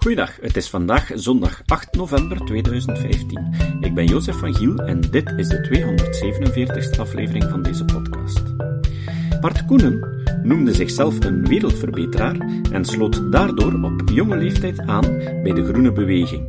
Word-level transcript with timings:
Goeiedag, 0.00 0.36
het 0.36 0.56
is 0.56 0.70
vandaag 0.70 1.10
zondag 1.14 1.62
8 1.66 1.94
november 1.94 2.44
2015. 2.44 3.54
Ik 3.80 3.94
ben 3.94 4.06
Jozef 4.06 4.38
van 4.38 4.54
Giel 4.54 4.76
en 4.76 5.00
dit 5.00 5.32
is 5.36 5.48
de 5.48 5.68
247ste 5.68 7.00
aflevering 7.00 7.44
van 7.44 7.62
deze 7.62 7.84
podcast. 7.84 8.42
Bart 9.40 9.64
Koenen 9.64 10.22
noemde 10.42 10.74
zichzelf 10.74 11.24
een 11.24 11.46
wereldverbeteraar 11.46 12.36
en 12.72 12.84
sloot 12.84 13.32
daardoor 13.32 13.82
op 13.82 14.08
jonge 14.08 14.36
leeftijd 14.36 14.78
aan 14.78 15.18
bij 15.18 15.52
de 15.52 15.64
Groene 15.64 15.92
Beweging. 15.92 16.48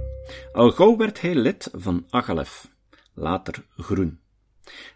Al 0.54 0.71
gauw 0.71 0.97
werd 0.97 1.21
hij 1.21 1.36
lid 1.36 1.70
van 1.73 2.05
Agalef, 2.09 2.71
later 3.13 3.65
Groen. 3.77 4.20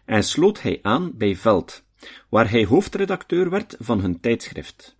En 0.04 0.22
sloot 0.22 0.62
hij 0.62 0.78
aan 0.82 1.12
bij 1.14 1.36
Veld, 1.36 1.84
waar 2.28 2.50
hij 2.50 2.64
hoofdredacteur 2.64 3.50
werd 3.50 3.76
van 3.78 4.00
hun 4.00 4.20
tijdschrift. 4.20 4.96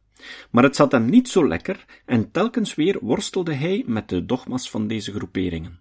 Maar 0.51 0.63
het 0.63 0.77
zat 0.77 0.93
hem 0.93 1.05
niet 1.05 1.29
zo 1.29 1.49
lekker 1.49 1.85
en 2.05 2.31
telkens 2.31 2.75
weer 2.75 2.99
worstelde 3.01 3.53
hij 3.53 3.85
met 3.87 4.09
de 4.09 4.25
dogma's 4.25 4.71
van 4.71 4.87
deze 4.87 5.13
groeperingen. 5.13 5.81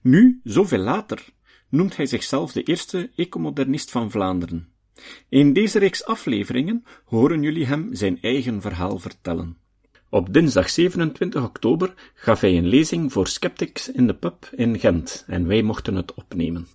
Nu, 0.00 0.40
zoveel 0.44 0.78
later, 0.78 1.24
noemt 1.68 1.96
hij 1.96 2.06
zichzelf 2.06 2.52
de 2.52 2.62
eerste 2.62 3.10
ecomodernist 3.16 3.90
van 3.90 4.10
Vlaanderen. 4.10 4.68
In 5.28 5.52
deze 5.52 5.78
reeks 5.78 6.04
afleveringen 6.04 6.84
horen 7.04 7.42
jullie 7.42 7.66
hem 7.66 7.94
zijn 7.94 8.18
eigen 8.20 8.60
verhaal 8.60 8.98
vertellen. 8.98 9.56
Op 10.08 10.32
dinsdag 10.32 10.70
27 10.70 11.44
oktober 11.44 11.94
gaf 12.14 12.40
hij 12.40 12.56
een 12.56 12.66
lezing 12.66 13.12
voor 13.12 13.26
Skeptics 13.26 13.90
in 13.90 14.06
de 14.06 14.14
pub 14.14 14.50
in 14.54 14.78
Gent 14.78 15.24
en 15.26 15.46
wij 15.46 15.62
mochten 15.62 15.94
het 15.94 16.14
opnemen. 16.14 16.66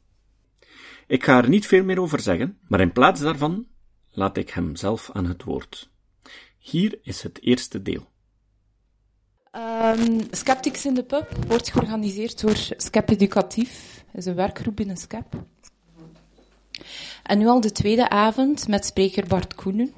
Ik 1.08 1.24
ga 1.24 1.38
er 1.38 1.50
niet 1.50 1.68
veel 1.68 1.84
meer 1.84 2.02
over 2.02 2.20
zeggen, 2.20 2.58
maar 2.68 2.80
in 2.80 2.92
plaats 2.92 3.22
daarvan 3.22 3.68
laat 4.12 4.38
ik 4.38 4.50
hem 4.50 4.76
zelf 4.76 5.10
aan 5.14 5.26
het 5.26 5.44
woord. 5.44 5.90
Hier 6.60 7.00
is 7.02 7.22
het 7.22 7.42
eerste 7.42 7.82
deel. 7.82 8.06
Um, 9.52 10.28
Skeptics 10.32 10.86
in 10.86 10.94
de 10.94 11.04
Pub 11.04 11.46
wordt 11.48 11.72
georganiseerd 11.72 12.42
door 12.42 12.58
Skep 12.78 13.10
Educatief. 13.10 14.04
Dat 14.06 14.16
is 14.16 14.26
een 14.26 14.36
werkgroep 14.36 14.76
binnen 14.76 14.98
Skep. 14.98 15.46
En 17.24 17.38
nu 17.38 17.48
al 17.48 17.62
de 17.62 17.72
tweede 17.72 18.10
avond 18.10 18.68
met 18.68 18.86
spreker 18.86 19.28
Bart 19.28 19.56
Koenen. 19.56 19.94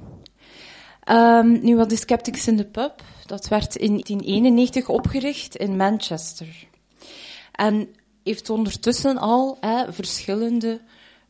Um, 1.09 1.59
nu, 1.63 1.75
wat 1.75 1.91
is 1.91 1.99
Skeptics 1.99 2.47
in 2.47 2.57
de 2.57 2.65
Pub? 2.65 3.03
Dat 3.25 3.47
werd 3.47 3.75
in 3.75 3.91
1991 3.91 4.89
opgericht 4.89 5.55
in 5.55 5.75
Manchester. 5.75 6.67
En 7.51 7.87
heeft 8.23 8.49
ondertussen 8.49 9.17
al 9.17 9.57
hè, 9.61 9.93
verschillende, 9.93 10.81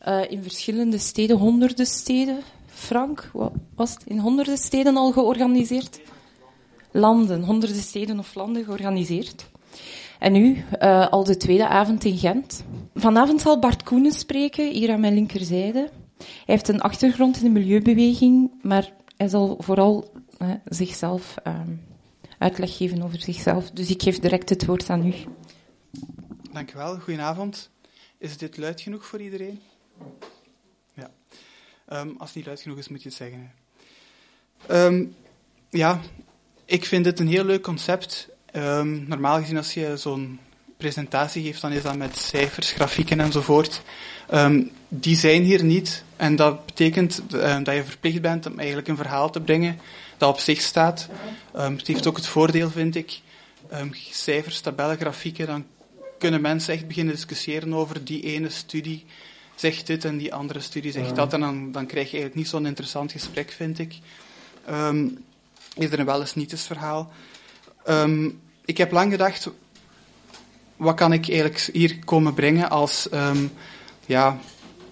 uh, 0.07 0.31
in 0.31 0.43
verschillende 0.43 0.97
steden, 0.97 1.37
honderden 1.37 1.85
steden, 1.85 2.39
Frank, 2.79 3.31
was 3.75 3.93
het 3.93 4.03
in 4.05 4.17
honderden 4.17 4.57
steden 4.57 4.97
al 4.97 5.11
georganiseerd? 5.11 5.99
Landen, 6.91 7.43
honderden 7.43 7.81
steden 7.81 8.19
of 8.19 8.35
landen 8.35 8.63
georganiseerd. 8.63 9.49
En 10.19 10.31
nu, 10.31 10.63
uh, 10.81 11.07
al 11.07 11.23
de 11.23 11.37
tweede 11.37 11.67
avond 11.67 12.03
in 12.03 12.17
Gent. 12.17 12.63
Vanavond 12.95 13.41
zal 13.41 13.59
Bart 13.59 13.83
Koenen 13.83 14.11
spreken, 14.11 14.71
hier 14.71 14.91
aan 14.91 14.99
mijn 14.99 15.13
linkerzijde. 15.13 15.89
Hij 16.17 16.27
heeft 16.45 16.67
een 16.67 16.81
achtergrond 16.81 17.37
in 17.37 17.43
de 17.43 17.59
milieubeweging, 17.59 18.51
maar 18.61 18.93
hij 19.17 19.27
zal 19.27 19.57
vooral 19.59 20.13
uh, 20.41 20.51
zichzelf 20.65 21.35
uh, 21.47 21.59
uitleg 22.37 22.77
geven 22.77 23.03
over 23.03 23.21
zichzelf. 23.21 23.71
Dus 23.71 23.89
ik 23.89 24.01
geef 24.01 24.19
direct 24.19 24.49
het 24.49 24.65
woord 24.65 24.89
aan 24.89 25.05
u. 25.05 25.13
Dank 26.51 26.73
u 26.73 26.77
wel, 26.77 26.99
goedenavond. 26.99 27.69
Is 28.17 28.37
dit 28.37 28.57
luid 28.57 28.81
genoeg 28.81 29.05
voor 29.05 29.21
iedereen? 29.21 29.59
Um, 31.93 32.15
als 32.17 32.27
het 32.27 32.35
niet 32.35 32.45
luid 32.45 32.61
genoeg 32.61 32.77
is, 32.77 32.87
moet 32.87 33.03
je 33.03 33.09
het 33.09 33.17
zeggen. 33.17 33.51
Um, 34.71 35.15
ja, 35.69 36.01
ik 36.65 36.85
vind 36.85 37.03
dit 37.03 37.19
een 37.19 37.27
heel 37.27 37.43
leuk 37.43 37.61
concept. 37.61 38.29
Um, 38.53 39.05
normaal 39.07 39.39
gezien, 39.39 39.57
als 39.57 39.73
je 39.73 39.97
zo'n 39.97 40.39
presentatie 40.77 41.43
geeft, 41.43 41.61
dan 41.61 41.71
is 41.71 41.81
dat 41.81 41.97
met 41.97 42.17
cijfers, 42.17 42.71
grafieken 42.71 43.19
enzovoort. 43.19 43.81
die 44.87 45.15
zijn 45.15 45.43
hier 45.43 45.63
niet. 45.63 46.03
En 46.15 46.35
dat 46.35 46.65
betekent 46.65 47.21
dat 47.63 47.75
je 47.75 47.83
verplicht 47.83 48.21
bent 48.21 48.45
om 48.45 48.57
eigenlijk 48.57 48.87
een 48.87 48.95
verhaal 48.95 49.29
te 49.29 49.41
brengen 49.41 49.79
dat 50.17 50.33
op 50.33 50.39
zich 50.39 50.61
staat. 50.61 51.09
het 51.51 51.87
heeft 51.87 52.07
ook 52.07 52.15
het 52.15 52.27
voordeel, 52.27 52.69
vind 52.69 52.95
ik, 52.95 53.19
cijfers, 54.11 54.59
tabellen, 54.59 54.97
grafieken, 54.97 55.47
dan 55.47 55.65
kunnen 56.19 56.41
mensen 56.41 56.73
echt 56.73 56.87
beginnen 56.87 57.13
discussiëren 57.13 57.73
over 57.73 58.03
die 58.05 58.23
ene 58.23 58.49
studie 58.49 59.05
zegt 59.59 59.87
dit 59.87 60.05
en 60.05 60.17
die 60.17 60.33
andere 60.33 60.59
studie 60.59 60.91
zegt 60.91 61.15
dat. 61.15 61.33
En 61.33 61.39
dan, 61.39 61.71
dan 61.71 61.85
krijg 61.85 62.05
je 62.05 62.17
eigenlijk 62.17 62.35
niet 62.35 62.47
zo'n 62.47 62.65
interessant 62.65 63.11
gesprek, 63.11 63.51
vind 63.51 63.79
ik. 63.79 63.93
Um, 64.69 65.23
is 65.75 65.91
er 65.91 65.99
een 65.99 66.05
wel 66.05 66.19
eens 66.19 66.35
niet 66.35 66.51
eens 66.51 66.67
verhaal. 66.67 67.11
Um, 67.89 68.39
ik 68.65 68.77
heb 68.77 68.91
lang 68.91 69.11
gedacht, 69.11 69.49
wat 70.75 70.95
kan 70.95 71.13
ik 71.13 71.29
eigenlijk 71.29 71.69
hier 71.73 71.99
komen 72.05 72.33
brengen 72.33 72.69
als 72.69 73.07
um, 73.13 73.51
ja, 74.05 74.37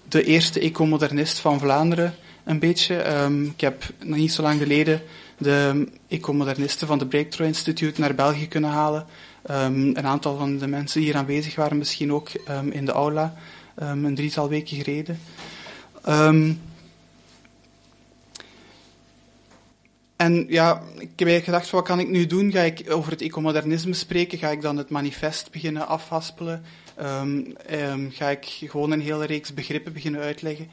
de 0.08 0.24
eerste 0.24 0.60
ecomodernist 0.60 1.40
van 1.40 1.60
Vlaanderen, 1.60 2.16
een 2.44 2.60
beetje. 2.60 3.22
Um, 3.22 3.46
ik 3.46 3.62
heb 3.62 3.84
nog 4.04 4.18
niet 4.18 4.34
zo 4.34 4.42
lang 4.42 4.60
geleden 4.60 5.02
de 5.38 5.88
ecomodernisten 6.08 6.88
van 6.88 6.98
de 6.98 7.06
Breakthrough 7.06 7.50
Institute 7.50 8.02
naar 8.02 8.16
België 8.16 8.48
kunnen 8.48 8.70
halen. 8.70 9.06
Um, 9.52 9.88
een 9.88 10.08
aantal 10.08 10.38
van 10.38 10.58
de 10.58 10.68
mensen 10.68 11.00
die 11.00 11.10
hier 11.10 11.20
aanwezig 11.20 11.56
waren 11.56 11.78
misschien 11.78 12.14
ook 12.14 12.30
in 12.70 12.86
de 12.86 12.92
aula 12.92 13.36
um, 13.82 14.06
een 14.06 14.16
drietal 14.16 14.50
weken 14.50 14.78
geleden. 14.78 15.20
Um, 16.08 16.62
en 20.16 20.46
ja, 20.50 20.82
ik 20.96 21.00
heb 21.16 21.28
eigenlijk 21.28 21.44
gedacht, 21.44 21.70
wat 21.70 21.84
kan 21.84 22.00
ik 22.00 22.10
nu 22.10 22.26
doen? 22.26 22.52
Ga 22.52 22.62
ik 22.62 22.86
over 22.90 23.12
het 23.12 23.22
ecomodernisme 23.22 23.94
spreken? 23.94 24.38
Ga 24.38 24.50
ik 24.50 24.62
dan 24.62 24.78
het 24.78 24.90
manifest 24.90 25.52
beginnen 25.52 25.88
afhaspelen? 25.88 26.64
Um, 27.02 27.56
ga 28.10 28.30
ik 28.30 28.46
gewoon 28.46 28.92
een 28.92 29.02
hele 29.02 29.26
reeks 29.26 29.54
begrippen 29.54 29.94
beginnen 29.94 30.22
uitleggen? 30.22 30.70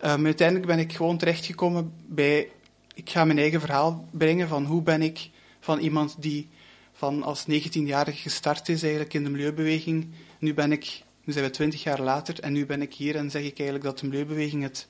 Uiteindelijk 0.00 0.66
ben 0.66 0.78
ik 0.78 0.92
gewoon 0.92 1.18
terechtgekomen 1.18 1.92
bij, 2.06 2.48
ik 2.94 3.10
ga 3.10 3.24
mijn 3.24 3.38
eigen 3.38 3.60
verhaal 3.60 4.08
brengen 4.10 4.48
van 4.48 4.64
hoe 4.64 4.82
ben 4.82 5.02
ik 5.02 5.30
van 5.60 5.78
iemand 5.78 6.16
die 6.18 6.48
van 6.92 7.22
als 7.22 7.44
19-jarige 7.50 8.20
gestart 8.20 8.68
is 8.68 8.82
eigenlijk 8.82 9.14
in 9.14 9.24
de 9.24 9.30
milieubeweging. 9.30 10.08
Nu 10.38 10.54
ben 10.54 10.72
ik 10.72 11.02
nu 11.28 11.34
zijn 11.34 11.46
we 11.46 11.52
twintig 11.52 11.82
jaar 11.82 12.00
later 12.00 12.40
en 12.40 12.52
nu 12.52 12.66
ben 12.66 12.82
ik 12.82 12.94
hier 12.94 13.16
en 13.16 13.30
zeg 13.30 13.42
ik 13.42 13.58
eigenlijk 13.58 13.84
dat 13.84 13.98
de 13.98 14.06
milieubeweging 14.06 14.62
het 14.62 14.88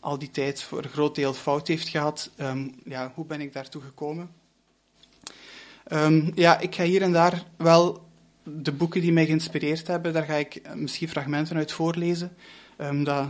al 0.00 0.18
die 0.18 0.30
tijd 0.30 0.62
voor 0.62 0.84
een 0.84 0.90
groot 0.90 1.14
deel 1.14 1.34
fout 1.34 1.68
heeft 1.68 1.88
gehad. 1.88 2.30
Um, 2.36 2.74
ja, 2.84 3.12
hoe 3.14 3.26
ben 3.26 3.40
ik 3.40 3.52
daartoe 3.52 3.82
gekomen? 3.82 4.30
Um, 5.92 6.32
ja, 6.34 6.58
ik 6.58 6.74
ga 6.74 6.84
hier 6.84 7.02
en 7.02 7.12
daar 7.12 7.44
wel 7.56 8.08
de 8.42 8.72
boeken 8.72 9.00
die 9.00 9.12
mij 9.12 9.26
geïnspireerd 9.26 9.86
hebben, 9.86 10.12
daar 10.12 10.24
ga 10.24 10.34
ik 10.34 10.54
eh, 10.54 10.72
misschien 10.74 11.08
fragmenten 11.08 11.56
uit 11.56 11.72
voorlezen. 11.72 12.36
Um, 12.78 13.04
dat 13.04 13.28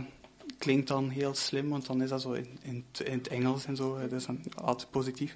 klinkt 0.57 0.87
dan 0.87 1.09
heel 1.09 1.35
slim, 1.35 1.69
want 1.69 1.85
dan 1.85 2.01
is 2.01 2.09
dat 2.09 2.21
zo 2.21 2.31
in, 2.31 2.59
in, 2.61 2.85
in 3.03 3.17
het 3.17 3.27
Engels 3.27 3.65
en 3.65 3.75
zo. 3.75 3.99
Dat 3.99 4.11
is 4.11 4.25
dan 4.25 4.43
altijd 4.55 4.91
positief. 4.91 5.35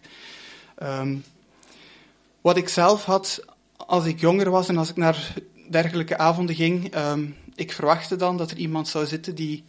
wat 2.42 2.58
ik 2.58 2.70
zelf 2.70 3.06
had 3.06 3.46
als 3.78 4.06
ik 4.06 4.20
jonger 4.20 4.50
was 4.50 4.70
en 4.70 4.78
als 4.78 4.90
ik 4.90 4.96
naar 4.96 5.34
dergelijke 5.70 6.18
avonden 6.18 6.56
ging, 6.56 6.96
um, 6.96 7.36
ik 7.56 7.72
verwachtte 7.72 8.16
dan 8.16 8.38
dat 8.38 8.52
er 8.52 8.58
iemand 8.58 8.88
zou 8.88 9.06
zitten 9.06 9.36
die 9.36 9.64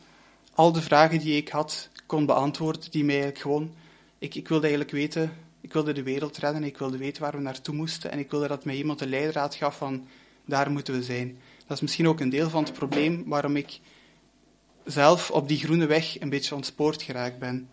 al 0.55 0.73
de 0.73 0.83
vragen 0.83 1.19
die 1.19 1.37
ik 1.37 1.49
had 1.49 1.89
kon 2.07 2.27
beantwoorden, 2.27 2.91
die 2.91 3.05
mij 3.05 3.15
eigenlijk 3.15 3.43
gewoon... 3.43 3.75
Ik, 4.19 4.35
ik 4.35 4.49
wilde 4.49 4.67
eigenlijk 4.67 4.97
weten, 4.97 5.33
ik 5.61 5.73
wilde 5.73 5.93
de 5.93 6.03
wereld 6.03 6.37
redden, 6.37 6.65
ik 6.65 6.79
wilde 6.79 6.97
weten 6.97 7.23
waar 7.23 7.37
we 7.37 7.41
naartoe 7.41 7.75
moesten 7.75 8.11
en 8.11 8.19
ik 8.19 8.31
wilde 8.31 8.49
dat 8.49 8.65
mij 8.65 8.77
iemand 8.77 9.01
een 9.01 9.09
leidraad 9.09 9.55
gaf 9.55 9.77
van 9.77 10.07
daar 10.45 10.71
moeten 10.71 10.95
we 10.95 11.03
zijn. 11.03 11.39
Dat 11.67 11.77
is 11.77 11.83
misschien 11.83 12.09
ook 12.09 12.21
een 12.21 12.31
deel 12.31 12.51
van 12.51 12.65
het 12.65 12.73
probleem 12.73 13.25
waarom 13.27 13.57
ik 13.57 13.81
zelf 14.85 15.31
op 15.31 15.49
die 15.49 15.59
groene 15.59 15.87
weg 15.87 16.21
een 16.21 16.29
beetje 16.29 16.55
ontspoord 16.55 17.03
geraakt 17.03 17.39
ben. 17.39 17.69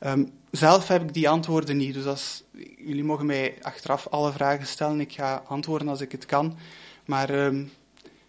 Um, 0.00 0.30
zelf 0.50 0.88
heb 0.88 1.02
ik 1.02 1.14
die 1.14 1.28
antwoorden 1.28 1.76
niet, 1.76 1.94
dus 1.94 2.04
als, 2.04 2.42
jullie 2.76 3.04
mogen 3.04 3.26
mij 3.26 3.54
achteraf 3.62 4.06
alle 4.06 4.32
vragen 4.32 4.66
stellen. 4.66 5.00
Ik 5.00 5.12
ga 5.12 5.42
antwoorden 5.46 5.88
als 5.88 6.00
ik 6.00 6.12
het 6.12 6.26
kan. 6.26 6.56
Maar 7.04 7.46
um, 7.46 7.70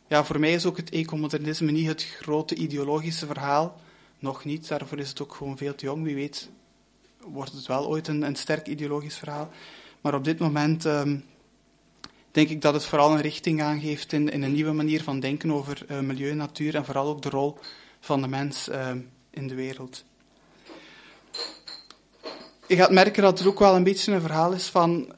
ja, 0.07 0.25
voor 0.25 0.39
mij 0.39 0.54
is 0.54 0.66
ook 0.66 0.77
het 0.77 0.89
ecomodernisme 0.89 1.72
niet 1.72 1.88
het 1.88 2.04
grote 2.04 2.56
ideologische 2.56 3.25
verhaal. 3.25 3.80
Nog 4.19 4.45
niet, 4.45 4.68
daarvoor 4.68 5.00
is 5.00 5.10
het 5.10 5.22
ook 5.22 5.33
gewoon 5.33 5.57
veel 5.57 5.75
te 5.75 5.86
jong. 5.86 6.04
Wie 6.04 6.16
weet 6.16 6.50
wordt 7.27 7.51
het 7.51 7.66
wel 7.66 7.88
ooit 7.88 8.07
een, 8.07 8.22
een 8.22 8.36
sterk 8.36 8.68
ideologisch 8.68 9.18
verhaal. 9.18 9.50
Maar 10.01 10.13
op 10.13 10.24
dit 10.24 10.39
moment 10.39 10.86
um, 10.86 11.25
denk 12.31 12.50
ik 12.50 12.62
dat 12.62 12.74
het 12.74 12.86
vooral 12.86 13.12
een 13.12 13.22
richting 13.22 13.62
aangeeft 13.62 14.13
in, 14.13 14.30
in 14.30 14.44
een 14.44 14.54
nieuwe 14.54 14.72
manier 14.72 15.04
van 15.04 15.19
denken 15.19 15.51
over 15.51 15.86
uh, 15.89 16.00
milieu 16.00 16.33
natuur 16.33 16.75
en 16.75 16.86
vooral 16.86 17.07
ook 17.07 17.21
de 17.21 17.30
rol 17.30 17.57
van 18.00 18.21
de 18.21 18.28
mens 18.28 18.69
uh, 18.69 18.92
in 19.30 19.48
de 19.48 19.56
wereld. 19.56 20.04
Je 22.68 22.75
gaat 22.75 22.92
merken 22.92 23.24
dat 23.24 23.39
er 23.39 23.48
ook 23.48 23.60
wel 23.60 23.75
een 23.75 23.83
beetje 23.83 24.12
een 24.12 24.21
verhaal 24.21 24.51
is 24.51 24.68
van 24.68 25.13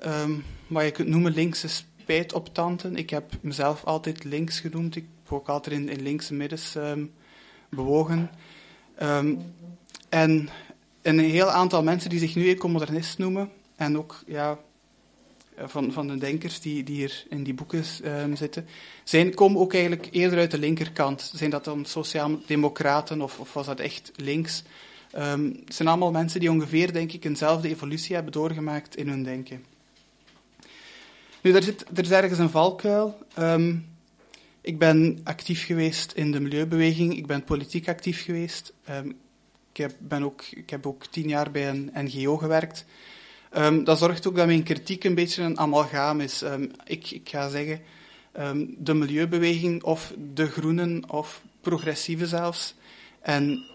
wat 0.68 0.84
je 0.84 0.92
kunt 0.92 1.08
noemen 1.08 1.34
linkse 1.34 1.68
spijt 2.08 2.34
op 2.34 2.54
tanden. 2.54 2.96
Ik 2.96 3.10
heb 3.10 3.34
mezelf 3.42 3.84
altijd 3.84 4.24
links 4.24 4.60
genoemd. 4.60 4.96
Ik 4.96 5.06
heb 5.24 5.34
ook 5.34 5.50
altijd 5.50 5.76
in, 5.76 5.90
in 5.90 6.02
linkse 6.02 6.34
middens 6.34 6.76
um, 6.76 7.12
bewogen. 7.70 8.30
Um, 9.02 9.40
en 10.10 10.50
een 11.02 11.20
heel 11.20 11.50
aantal 11.50 11.84
mensen 11.84 12.10
die 12.10 12.20
zich 12.20 12.36
nu 12.36 12.50
ecomodernist 12.50 13.18
noemen, 13.18 13.52
en 13.76 13.98
ook 13.98 14.24
ja, 14.28 14.60
van, 15.58 15.92
van 15.92 16.08
de 16.08 16.18
denkers 16.18 16.60
die, 16.60 16.84
die 16.84 16.96
hier 16.96 17.26
in 17.30 17.44
die 17.44 17.54
boeken 17.54 17.84
um, 18.06 18.36
zitten, 18.36 18.66
zijn, 19.04 19.34
komen 19.34 19.62
ook 19.62 19.74
eigenlijk 19.74 20.08
eerder 20.12 20.40
uit 20.40 20.52
de 20.52 20.60
linkerkant. 20.60 21.32
Zijn 21.36 21.50
dat 21.50 21.64
dan 21.64 21.86
sociaal-democraten 21.86 23.22
of, 23.22 23.40
of 23.40 23.54
was 23.54 23.66
dat 23.66 23.80
echt 23.80 24.12
links? 24.16 24.64
Het 25.12 25.76
zijn 25.76 25.88
allemaal 25.88 26.12
mensen 26.12 26.40
die 26.40 26.52
ongeveer, 26.52 26.94
denk 26.94 27.12
ik, 27.12 27.26
eenzelfde 27.26 27.70
evolutie 27.70 28.16
hebben 28.16 28.34
doorgemaakt 28.34 28.96
in 28.96 29.10
hun 29.10 29.24
denken. 29.24 29.64
Er, 31.54 31.64
zit, 31.64 31.86
er 31.94 32.04
is 32.04 32.12
ergens 32.12 32.40
een 32.40 32.50
valkuil. 32.50 33.18
Um, 33.40 33.86
ik 34.62 34.80
ben 34.80 35.20
actief 35.24 35.66
geweest 35.66 36.12
in 36.12 36.32
de 36.32 36.40
milieubeweging, 36.40 37.18
ik 37.18 37.28
ben 37.28 37.44
politiek 37.44 37.88
actief 37.88 38.24
geweest. 38.24 38.74
Um, 38.90 39.16
ik, 39.72 39.78
heb, 39.78 39.96
ben 40.00 40.24
ook, 40.24 40.44
ik 40.52 40.70
heb 40.70 40.86
ook 40.86 41.06
tien 41.06 41.28
jaar 41.28 41.52
bij 41.52 41.70
een 41.70 41.92
NGO 41.94 42.38
gewerkt. 42.38 42.86
Um, 43.58 43.84
dat 43.84 43.98
zorgt 43.98 44.28
ook 44.28 44.36
dat 44.36 44.46
mijn 44.46 44.64
kritiek 44.64 45.04
een 45.04 45.16
beetje 45.16 45.44
een 45.44 45.60
amalgaam 45.60 46.20
is. 46.20 46.44
ik, 46.86 47.12
ik 47.12 47.30
ga 47.30 47.50
zeggen, 47.50 47.82
de 48.78 48.94
milieubeweging 48.94 49.84
of 49.84 50.14
de 50.34 50.48
groenen 50.48 51.10
of 51.10 51.42
progressieve 51.62 52.28
zelfs. 52.28 52.76
En 53.22 53.66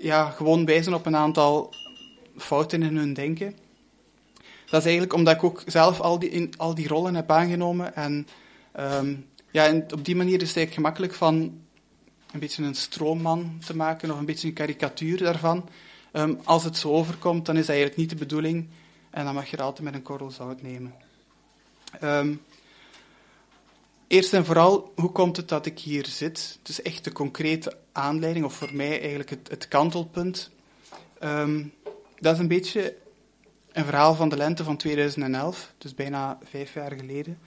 ja, 0.00 0.30
gewoon 0.30 0.64
wijzen 0.64 0.94
op 0.94 1.06
een 1.06 1.16
aantal 1.16 1.74
fouten 2.36 2.82
in 2.82 2.96
hun 2.96 3.14
denken. 3.14 3.63
Dat 4.74 4.82
is 4.82 4.88
eigenlijk 4.88 5.18
omdat 5.18 5.34
ik 5.34 5.44
ook 5.44 5.62
zelf 5.66 6.00
al 6.00 6.18
die, 6.18 6.28
in, 6.28 6.52
al 6.56 6.74
die 6.74 6.88
rollen 6.88 7.14
heb 7.14 7.30
aangenomen. 7.30 7.94
En, 7.94 8.26
um, 8.80 9.26
ja, 9.50 9.66
en 9.66 9.92
op 9.92 10.04
die 10.04 10.16
manier 10.16 10.42
is 10.42 10.54
het 10.54 10.72
gemakkelijk 10.72 11.14
van 11.14 11.34
een 12.32 12.40
beetje 12.40 12.62
een 12.62 12.74
stroomman 12.74 13.58
te 13.66 13.76
maken 13.76 14.10
of 14.10 14.18
een 14.18 14.24
beetje 14.24 14.48
een 14.48 14.54
karikatuur 14.54 15.18
daarvan. 15.18 15.68
Um, 16.12 16.38
als 16.44 16.64
het 16.64 16.76
zo 16.76 16.90
overkomt, 16.90 17.46
dan 17.46 17.54
is 17.54 17.60
dat 17.60 17.70
eigenlijk 17.70 17.98
niet 17.98 18.10
de 18.10 18.16
bedoeling. 18.16 18.68
En 19.10 19.24
dan 19.24 19.34
mag 19.34 19.50
je 19.50 19.56
er 19.56 19.62
altijd 19.62 19.84
met 19.84 19.94
een 19.94 20.02
korrel 20.02 20.30
zout 20.30 20.62
nemen. 20.62 20.94
Um, 22.02 22.40
Eerst 24.06 24.32
en 24.32 24.44
vooral, 24.44 24.92
hoe 24.96 25.12
komt 25.12 25.36
het 25.36 25.48
dat 25.48 25.66
ik 25.66 25.78
hier 25.78 26.06
zit? 26.06 26.56
Het 26.58 26.68
is 26.68 26.82
echt 26.82 27.04
de 27.04 27.12
concrete 27.12 27.76
aanleiding, 27.92 28.44
of 28.44 28.54
voor 28.54 28.74
mij 28.74 29.00
eigenlijk 29.00 29.30
het, 29.30 29.48
het 29.48 29.68
kantelpunt. 29.68 30.50
Dat 32.18 32.34
is 32.34 32.38
een 32.38 32.48
beetje 32.48 33.02
een 33.74 33.84
verhaal 33.84 34.14
van 34.14 34.28
de 34.28 34.36
lente 34.36 34.64
van 34.64 34.76
2011, 34.76 35.72
dus 35.78 35.94
bijna 35.94 36.38
vijf 36.42 36.74
jaar 36.74 36.92
geleden. 36.92 37.38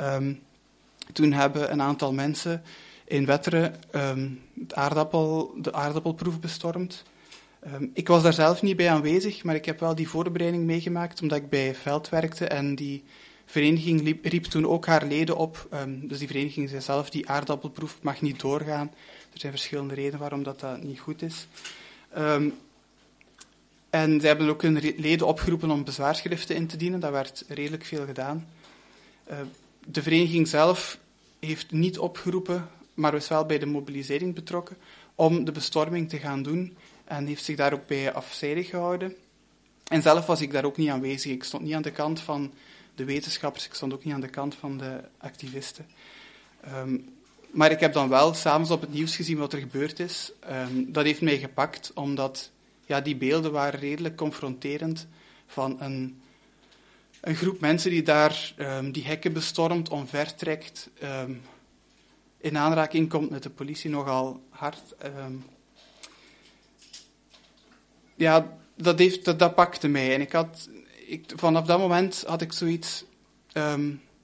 Um, 0.00 0.42
toen 1.12 1.32
hebben 1.32 1.72
een 1.72 1.82
aantal 1.82 2.12
mensen 2.12 2.62
in 3.04 3.26
Wetteren 3.26 3.74
het 4.60 4.74
aardappel, 4.74 5.54
de 5.56 5.72
aardappelproef 5.72 6.40
bestormd. 6.40 7.02
ik 7.92 8.08
was 8.08 8.22
daar 8.22 8.32
zelf 8.32 8.62
niet 8.62 8.76
bij 8.76 8.90
aanwezig, 8.90 9.44
maar 9.44 9.54
ik 9.54 9.64
heb 9.64 9.80
wel 9.80 9.94
die 9.94 10.08
voorbereiding 10.08 10.64
meegemaakt, 10.64 11.22
omdat 11.22 11.38
ik 11.38 11.48
bij 11.48 11.74
Veld 11.74 12.08
werkte 12.08 12.46
en 12.46 12.74
die 12.74 13.04
vereniging 13.44 14.18
riep 14.22 14.44
toen 14.44 14.66
ook 14.66 14.86
haar 14.86 15.04
leden 15.06 15.36
op. 15.36 15.68
Dus 16.02 16.18
die 16.18 16.28
vereniging 16.28 16.68
zei 16.68 16.80
zelf, 16.80 17.10
die 17.10 17.28
aardappelproef 17.28 17.98
mag 18.02 18.20
niet 18.20 18.40
doorgaan. 18.40 18.90
Er 19.32 19.40
zijn 19.40 19.52
verschillende 19.52 19.94
redenen 19.94 20.20
waarom 20.20 20.42
dat, 20.42 20.60
dat 20.60 20.82
niet 20.82 21.00
goed 21.00 21.22
is. 21.22 21.46
En 23.94 24.20
zij 24.20 24.28
hebben 24.28 24.48
ook 24.48 24.62
hun 24.62 24.94
leden 24.96 25.26
opgeroepen 25.26 25.70
om 25.70 25.84
bezwaarschriften 25.84 26.56
in 26.56 26.66
te 26.66 26.76
dienen. 26.76 27.00
Dat 27.00 27.10
werd 27.10 27.44
redelijk 27.48 27.84
veel 27.84 28.04
gedaan. 28.04 28.48
Uh, 29.30 29.36
de 29.86 30.02
vereniging 30.02 30.48
zelf 30.48 30.98
heeft 31.38 31.72
niet 31.72 31.98
opgeroepen, 31.98 32.68
maar 32.94 33.12
was 33.12 33.28
wel 33.28 33.46
bij 33.46 33.58
de 33.58 33.66
mobilisering 33.66 34.34
betrokken, 34.34 34.76
om 35.14 35.44
de 35.44 35.52
bestorming 35.52 36.08
te 36.08 36.18
gaan 36.18 36.42
doen. 36.42 36.76
En 37.04 37.26
heeft 37.26 37.44
zich 37.44 37.56
daar 37.56 37.72
ook 37.72 37.86
bij 37.86 38.12
afzijdig 38.12 38.68
gehouden. 38.68 39.14
En 39.84 40.02
zelf 40.02 40.26
was 40.26 40.40
ik 40.40 40.52
daar 40.52 40.64
ook 40.64 40.76
niet 40.76 40.90
aanwezig. 40.90 41.32
Ik 41.32 41.44
stond 41.44 41.62
niet 41.62 41.74
aan 41.74 41.82
de 41.82 41.90
kant 41.90 42.20
van 42.20 42.52
de 42.94 43.04
wetenschappers, 43.04 43.66
ik 43.66 43.74
stond 43.74 43.92
ook 43.92 44.04
niet 44.04 44.14
aan 44.14 44.20
de 44.20 44.28
kant 44.28 44.54
van 44.54 44.78
de 44.78 45.00
activisten. 45.18 45.86
Um, 46.76 47.14
maar 47.50 47.70
ik 47.70 47.80
heb 47.80 47.92
dan 47.92 48.08
wel 48.08 48.34
s'avonds 48.34 48.70
op 48.70 48.80
het 48.80 48.92
nieuws 48.92 49.16
gezien 49.16 49.38
wat 49.38 49.52
er 49.52 49.58
gebeurd 49.58 50.00
is. 50.00 50.32
Um, 50.50 50.92
dat 50.92 51.04
heeft 51.04 51.20
mij 51.20 51.38
gepakt, 51.38 51.90
omdat 51.94 52.50
ja, 52.86 53.00
die 53.00 53.16
beelden 53.16 53.52
waren 53.52 53.80
redelijk 53.80 54.16
confronterend 54.16 55.06
van 55.46 55.80
een, 55.80 56.22
een 57.20 57.34
groep 57.34 57.60
mensen 57.60 57.90
die 57.90 58.02
daar 58.02 58.54
um, 58.58 58.92
die 58.92 59.04
hekken 59.04 59.32
bestormt, 59.32 59.88
omvertrekt, 59.88 60.90
in 62.38 62.58
aanraking 62.58 63.08
komt 63.08 63.30
met 63.30 63.42
de 63.42 63.50
politie 63.50 63.90
nogal 63.90 64.42
hard. 64.50 64.94
ja, 68.14 68.56
dat, 68.76 68.98
heeft, 68.98 69.24
dat, 69.24 69.38
dat 69.38 69.54
pakte 69.54 69.88
mij. 69.88 70.14
En 70.14 70.20
ik 70.20 70.32
had 70.32 70.68
ik, 71.06 71.32
vanaf 71.36 71.66
dat 71.66 71.78
moment 71.78 72.24
had 72.26 72.42
ik 72.42 72.52
zoiets. 72.52 73.04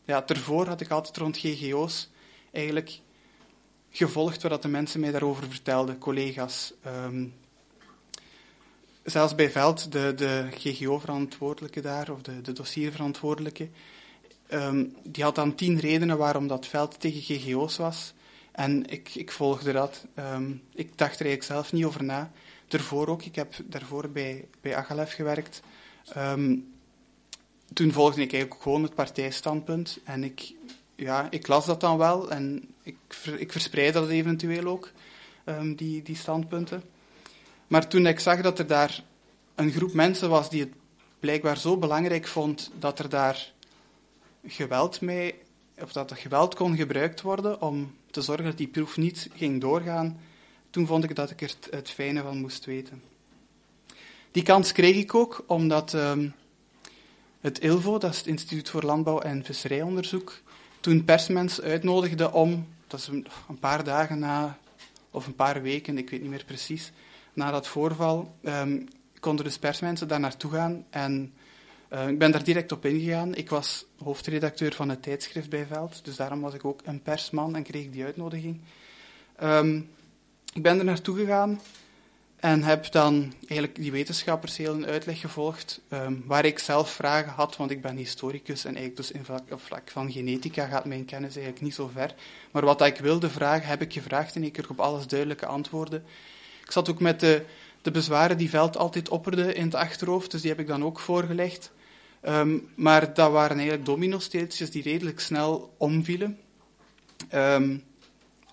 Ja, 0.05 0.27
ervoor 0.27 0.67
had 0.67 0.81
ik 0.81 0.91
altijd 0.91 1.17
rond 1.17 1.37
GGO's 1.37 2.09
eigenlijk 2.53 3.01
gevolgd 3.91 4.43
wat 4.43 4.63
de 4.63 4.69
mensen 4.69 5.01
mij 5.01 5.11
daarover 5.11 5.49
vertelden, 5.49 5.99
collega's. 5.99 6.73
Zelfs 9.03 9.35
bij 9.35 9.51
Veld, 9.51 9.93
de, 9.93 10.13
de 10.17 10.49
GGO-verantwoordelijke 10.51 11.81
daar, 11.81 12.11
of 12.11 12.23
de, 12.23 12.41
de 12.41 12.53
dossierverantwoordelijke, 12.53 13.69
um, 14.53 14.97
die 15.03 15.25
had 15.25 15.35
dan 15.35 15.55
tien 15.55 15.79
redenen 15.79 16.19
waarom 16.19 16.47
dat 16.47 16.67
Veld 16.67 17.01
tegen 17.01 17.23
GGO's 17.23 17.77
was. 17.77 18.13
En 18.53 18.87
ik, 18.87 19.15
ik 19.15 19.31
volgde 19.31 19.73
dat. 19.73 20.07
Um, 20.19 20.63
ik 20.75 20.99
dacht 20.99 21.21
er 21.21 21.27
eigenlijk 21.27 21.53
zelf 21.53 21.73
niet 21.73 21.85
over 21.85 22.05
na. 22.05 22.31
Daarvoor 22.69 23.09
ook, 23.09 23.23
ik 23.23 23.35
heb 23.35 23.55
daarvoor 23.65 24.09
bij, 24.09 24.49
bij 24.61 24.77
Agalef 24.77 25.13
gewerkt. 25.13 25.63
Um, 26.17 26.73
toen 27.73 27.93
volgde 27.93 28.23
ik 28.23 28.33
eigenlijk 28.33 28.63
gewoon 28.63 28.83
het 28.83 28.95
partijstandpunt. 28.95 29.99
En 30.05 30.25
ik, 30.25 30.53
ja, 30.95 31.27
ik 31.31 31.47
las 31.47 31.67
dat 31.67 31.81
dan 31.81 31.99
wel 31.99 32.31
en 32.31 32.69
ik, 32.83 32.97
ik 33.39 33.53
verspreidde 33.53 34.01
dat 34.01 34.09
eventueel 34.09 34.65
ook, 34.65 34.91
die, 35.77 36.03
die 36.03 36.17
standpunten. 36.17 36.83
Maar 37.71 37.89
toen 37.89 38.07
ik 38.07 38.21
zag 38.21 38.41
dat 38.41 38.59
er 38.59 38.67
daar 38.67 39.03
een 39.55 39.71
groep 39.73 39.93
mensen 39.93 40.29
was 40.29 40.51
die 40.51 40.61
het 40.61 40.73
blijkbaar 41.21 41.59
zo 41.59 41.77
belangrijk 41.77 42.27
vond 42.27 42.71
dat 42.79 42.99
er 42.99 43.09
daar 43.09 43.53
geweld 44.47 45.01
mee, 45.01 45.35
of 45.79 45.93
dat 45.93 46.11
er 46.11 46.17
geweld 46.17 46.55
kon 46.55 46.77
gebruikt 46.77 47.21
worden 47.21 47.63
om 47.63 47.95
te 48.11 48.21
zorgen 48.21 48.45
dat 48.45 48.57
die 48.57 48.69
proef 48.69 48.97
niet 48.97 49.29
ging 49.35 49.61
doorgaan, 49.61 50.21
toen 50.71 50.87
vond 50.87 51.05
ik 51.05 51.15
dat 51.15 51.31
ik 51.31 51.41
er 51.41 51.55
het, 51.71 51.91
fijne 51.91 52.23
van 52.23 52.39
moest 52.39 52.65
weten. 52.65 53.03
Die 54.31 54.43
kans 54.43 54.73
kreeg 54.73 54.97
ik 54.97 55.15
ook, 55.15 55.45
omdat 55.47 55.93
um, 55.93 56.35
het 57.41 57.59
ILVO, 57.59 57.99
dat 57.99 58.13
is 58.13 58.19
het 58.19 58.27
Instituut 58.27 58.71
voor 58.71 58.83
Landbouw 58.83 59.21
en 59.21 59.45
Visserijonderzoek, 59.45 60.41
toen 60.81 61.05
persmensen 61.05 61.65
uitnodigde 61.65 62.33
om, 62.33 62.69
dat 62.87 63.01
is 63.01 63.07
een, 63.07 63.59
paar 63.61 63.85
dagen 63.85 64.19
na, 64.19 64.59
of 65.11 65.27
een 65.27 65.35
paar 65.35 65.63
weken, 65.63 65.99
ik 65.99 66.11
weet 66.11 66.21
niet 66.21 66.31
meer 66.31 66.45
precies, 66.45 66.93
na 67.33 67.51
dat 67.51 67.67
voorval, 67.67 68.35
um, 68.43 68.89
konden 69.21 69.45
dus 69.45 69.59
persmensen 69.59 70.09
daar 70.09 70.21
naartoe 70.21 70.51
gaan 70.51 70.85
en 70.91 71.33
uh, 71.93 72.09
ik 72.09 72.19
ben 72.19 72.31
daar 72.31 72.45
direct 72.45 72.73
op 72.73 72.85
ingegaan. 72.85 73.35
Ik 73.35 73.51
was 73.51 73.85
hoofdredacteur 74.03 74.73
van 74.73 74.89
het 74.89 75.03
tijdschrift 75.03 75.51
bij 75.51 75.67
Veld, 75.67 76.05
dus 76.05 76.17
daarom 76.17 76.41
was 76.41 76.55
ik 76.55 76.65
ook 76.65 76.81
een 76.85 77.03
persman 77.03 77.57
en 77.57 77.63
kreeg 77.63 77.91
die 77.91 78.05
uitnodiging. 78.05 78.61
Um, 79.43 79.89
ik 80.55 80.63
ben 80.63 80.79
er 80.79 80.85
naartoe 80.85 81.17
gegaan 81.17 81.61
en 82.37 82.63
heb 82.63 82.93
dan 82.93 83.33
eigenlijk 83.39 83.75
die 83.75 83.93
wetenschappers 83.93 84.57
heel 84.57 84.75
een 84.75 84.87
uitleg 84.87 85.21
gevolgd, 85.21 85.81
um, 85.93 86.23
waar 86.27 86.45
ik 86.45 86.59
zelf 86.59 86.93
vragen 86.93 87.33
had, 87.33 87.57
want 87.57 87.71
ik 87.71 87.83
ben 87.83 87.97
historicus 87.97 88.65
en 88.65 88.75
eigenlijk 88.77 88.97
dus 88.97 89.11
in 89.11 89.25
vlak, 89.25 89.43
vlak 89.57 89.91
van 89.91 90.13
genetica 90.13 90.67
gaat 90.67 90.85
mijn 90.85 91.05
kennis 91.05 91.35
eigenlijk 91.35 91.65
niet 91.65 91.75
zo 91.75 91.91
ver. 91.93 92.15
Maar 92.51 92.65
wat 92.65 92.83
ik 92.83 92.99
wilde 92.99 93.31
vragen, 93.31 93.69
heb 93.69 93.83
ik 93.83 93.93
gevraagd 93.93 94.35
en 94.35 94.45
ik 94.45 94.53
kreeg 94.53 94.71
op 94.71 94.81
alles 94.81 95.07
duidelijke 95.07 95.47
antwoorden. 95.47 96.05
Ik 96.71 96.77
zat 96.77 96.91
ook 96.91 97.01
met 97.01 97.21
de, 97.21 97.45
de 97.83 97.91
bezwaren 97.91 98.37
die 98.37 98.49
Veld 98.49 98.77
altijd 98.77 99.09
opperde 99.09 99.55
in 99.55 99.65
het 99.65 99.75
achterhoofd, 99.75 100.31
dus 100.31 100.41
die 100.41 100.51
heb 100.51 100.61
ik 100.61 100.67
dan 100.67 100.85
ook 100.85 101.01
voorgelegd. 101.01 101.73
Um, 102.23 102.69
maar 102.75 103.15
dat 103.15 103.33
waren 103.33 103.57
eigenlijk 103.57 103.85
domino-steeltjes 103.85 104.71
die 104.71 104.83
redelijk 104.83 105.21
snel 105.21 105.75
omvielen. 105.77 106.39
Um, 107.35 107.83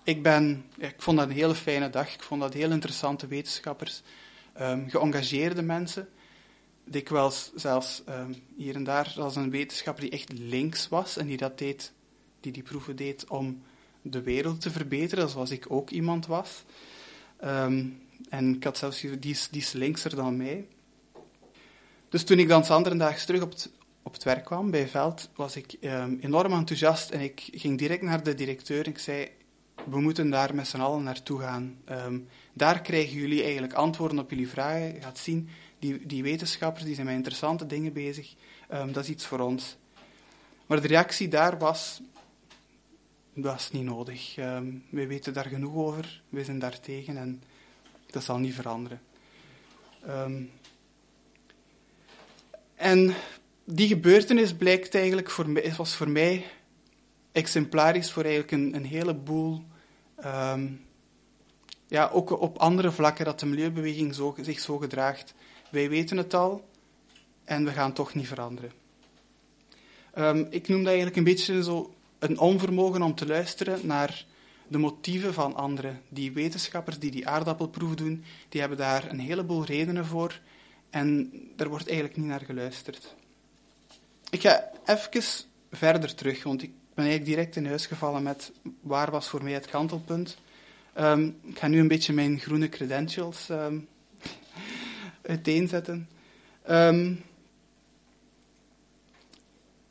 ik, 0.04 0.22
ben, 0.22 0.64
ik 0.78 0.94
vond 0.96 1.18
dat 1.18 1.28
een 1.28 1.34
hele 1.34 1.54
fijne 1.54 1.90
dag. 1.90 2.14
Ik 2.14 2.22
vond 2.22 2.40
dat 2.40 2.54
heel 2.54 2.70
interessante 2.70 3.26
wetenschappers, 3.26 4.02
um, 4.60 4.90
geëngageerde 4.90 5.62
mensen. 5.62 6.08
Dikwijls 6.84 7.50
zelfs 7.54 8.02
hier 8.56 8.74
en 8.74 8.84
daar 8.84 9.14
als 9.18 9.36
een 9.36 9.50
wetenschapper 9.50 10.02
die 10.02 10.12
echt 10.12 10.32
links 10.38 10.88
was 10.88 11.16
en 11.16 11.26
die 11.26 11.36
dat 11.36 11.58
deed, 11.58 11.92
die 12.40 12.52
die 12.52 12.62
proeven 12.62 12.96
deed 12.96 13.28
om 13.28 13.62
de 14.02 14.22
wereld 14.22 14.60
te 14.60 14.70
verbeteren, 14.70 15.28
zoals 15.28 15.50
ik 15.50 15.66
ook 15.68 15.90
iemand 15.90 16.26
was. 16.26 16.64
Um, 17.44 18.06
en 18.28 18.54
ik 18.54 18.64
had 18.64 18.78
zelfs 18.78 19.00
die, 19.00 19.18
die 19.18 19.36
is 19.50 19.72
linkser 19.72 20.16
dan 20.16 20.36
mij. 20.36 20.66
Dus 22.08 22.24
toen 22.24 22.38
ik 22.38 22.48
dan 22.48 22.98
daags 22.98 23.24
terug 23.24 23.42
op 23.42 23.50
het, 23.50 23.70
op 24.02 24.12
het 24.12 24.22
werk 24.22 24.44
kwam 24.44 24.70
bij 24.70 24.88
Veld, 24.88 25.28
was 25.34 25.56
ik 25.56 25.76
enorm 26.20 26.52
enthousiast 26.52 27.10
en 27.10 27.20
ik 27.20 27.48
ging 27.52 27.78
direct 27.78 28.02
naar 28.02 28.22
de 28.22 28.34
directeur 28.34 28.84
en 28.84 28.90
ik 28.90 28.98
zei, 28.98 29.28
we 29.90 30.00
moeten 30.00 30.30
daar 30.30 30.54
met 30.54 30.68
z'n 30.68 30.80
allen 30.80 31.02
naartoe 31.02 31.40
gaan. 31.40 31.78
Um, 31.90 32.28
daar 32.52 32.80
krijgen 32.80 33.16
jullie 33.16 33.42
eigenlijk 33.42 33.72
antwoorden 33.72 34.18
op 34.18 34.30
jullie 34.30 34.48
vragen. 34.48 34.94
Je 34.94 35.00
gaat 35.00 35.18
zien, 35.18 35.48
die, 35.78 36.06
die 36.06 36.22
wetenschappers 36.22 36.84
die 36.84 36.94
zijn 36.94 37.06
met 37.06 37.16
interessante 37.16 37.66
dingen 37.66 37.92
bezig. 37.92 38.34
Um, 38.72 38.92
dat 38.92 39.02
is 39.02 39.10
iets 39.10 39.26
voor 39.26 39.38
ons. 39.38 39.76
Maar 40.66 40.80
de 40.80 40.88
reactie 40.88 41.28
daar 41.28 41.58
was, 41.58 42.00
dat 43.34 43.58
is 43.58 43.70
niet 43.70 43.84
nodig. 43.84 44.36
Um, 44.36 44.84
wij 44.90 45.08
weten 45.08 45.32
daar 45.32 45.46
genoeg 45.46 45.74
over, 45.74 46.22
wij 46.28 46.44
zijn 46.44 46.58
daar 46.58 46.80
tegen 46.80 47.16
en 47.16 47.42
dat 48.10 48.24
zal 48.24 48.38
niet 48.38 48.54
veranderen. 48.54 49.00
Um, 50.08 50.50
en 52.74 53.14
die 53.64 53.88
gebeurtenis 53.88 54.54
blijkt 54.54 54.94
eigenlijk 54.94 55.30
voor 55.30 55.48
mij, 55.48 55.74
was 55.76 55.94
voor 55.94 56.08
mij 56.08 56.44
exemplarisch 57.32 58.12
voor 58.12 58.22
eigenlijk 58.22 58.52
een, 58.52 58.74
een 58.74 58.84
heleboel, 58.84 59.62
um, 60.24 60.86
ja, 61.86 62.08
ook 62.12 62.40
op 62.40 62.58
andere 62.58 62.90
vlakken 62.90 63.24
dat 63.24 63.40
de 63.40 63.46
milieubeweging 63.46 64.14
zo, 64.14 64.34
zich 64.40 64.60
zo 64.60 64.78
gedraagt. 64.78 65.34
Wij 65.70 65.88
weten 65.88 66.16
het 66.16 66.34
al 66.34 66.68
en 67.44 67.64
we 67.64 67.70
gaan 67.70 67.92
toch 67.92 68.14
niet 68.14 68.28
veranderen. 68.28 68.72
Um, 70.18 70.46
ik 70.50 70.68
noem 70.68 70.78
dat 70.78 70.86
eigenlijk 70.86 71.16
een 71.16 71.24
beetje 71.24 71.62
zo 71.62 71.94
een 72.18 72.38
onvermogen 72.38 73.02
om 73.02 73.14
te 73.14 73.26
luisteren 73.26 73.86
naar 73.86 74.24
de 74.68 74.78
motieven 74.78 75.34
van 75.34 75.54
anderen. 75.54 76.00
Die 76.08 76.32
wetenschappers 76.32 76.98
die 76.98 77.10
die 77.10 77.28
aardappelproef 77.28 77.94
doen, 77.94 78.24
die 78.48 78.60
hebben 78.60 78.78
daar 78.78 79.10
een 79.10 79.18
heleboel 79.18 79.64
redenen 79.64 80.06
voor 80.06 80.40
en 80.90 81.32
daar 81.56 81.68
wordt 81.68 81.86
eigenlijk 81.86 82.16
niet 82.16 82.26
naar 82.26 82.44
geluisterd. 82.44 83.14
Ik 84.30 84.40
ga 84.40 84.70
even 84.84 85.22
verder 85.70 86.14
terug, 86.14 86.42
want 86.42 86.62
ik 86.62 86.70
ben 86.94 87.04
eigenlijk 87.04 87.36
direct 87.36 87.56
in 87.56 87.66
huis 87.66 87.86
gevallen 87.86 88.22
met 88.22 88.52
waar 88.80 89.10
was 89.10 89.28
voor 89.28 89.42
mij 89.42 89.52
het 89.52 89.66
kantelpunt. 89.66 90.36
Um, 90.98 91.38
ik 91.42 91.58
ga 91.58 91.66
nu 91.66 91.80
een 91.80 91.88
beetje 91.88 92.12
mijn 92.12 92.38
groene 92.38 92.68
credentials 92.68 93.48
um, 93.48 93.88
uiteenzetten. 95.22 96.08
Um, 96.70 97.22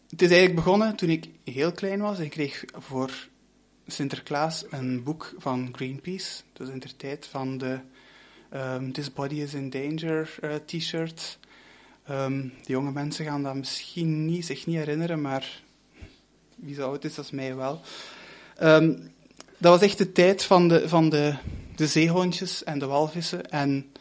het 0.09 0.21
is 0.21 0.29
eigenlijk 0.29 0.55
begonnen 0.55 0.95
toen 0.95 1.09
ik 1.09 1.29
heel 1.43 1.71
klein 1.71 1.99
was. 1.99 2.19
Ik 2.19 2.29
kreeg 2.29 2.63
voor 2.73 3.27
Sinterklaas 3.87 4.65
een 4.69 5.03
boek 5.03 5.33
van 5.37 5.69
Greenpeace. 5.71 6.41
Dus 6.53 6.69
in 6.69 6.79
de 6.79 6.95
tijd 6.95 7.25
van 7.25 7.57
de 7.57 7.79
um, 8.53 8.91
This 8.91 9.13
Body 9.13 9.35
is 9.35 9.53
in 9.53 9.69
Danger 9.69 10.35
uh, 10.43 10.55
t-shirt. 10.55 11.39
Um, 12.09 12.53
de 12.65 12.71
jonge 12.71 12.91
mensen 12.91 13.25
gaan 13.25 13.43
dat 13.43 13.55
misschien 13.55 14.25
niet, 14.25 14.45
zich 14.45 14.65
niet 14.65 14.75
herinneren, 14.75 15.21
maar 15.21 15.61
wie 16.55 16.75
zo 16.75 16.87
oud 16.87 17.03
is, 17.03 17.17
is 17.17 17.31
mij 17.31 17.55
wel. 17.55 17.81
Um, 18.61 19.11
dat 19.57 19.71
was 19.71 19.81
echt 19.81 19.97
de 19.97 20.11
tijd 20.11 20.43
van 20.43 20.67
de, 20.67 20.89
van 20.89 21.09
de, 21.09 21.35
de 21.75 21.87
zeehondjes 21.87 22.63
en 22.63 22.79
de 22.79 22.85
walvissen. 22.85 23.49
En 23.49 23.91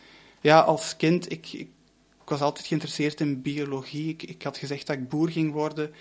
ja, 0.41 0.61
als 0.61 0.97
kind, 0.97 1.33
ik, 1.33 1.53
ik, 1.53 1.69
was 2.25 2.41
altijd 2.41 2.67
geïnteresseerd 2.67 3.21
in 3.21 3.43
biologie. 3.43 4.09
Ik, 4.09 4.23
ik, 4.23 4.43
had 4.43 4.57
gezegd 4.57 4.87
dat 4.87 4.97
ik 4.97 5.09
boer 5.09 5.31
ging 5.31 5.53
worden. 5.53 5.95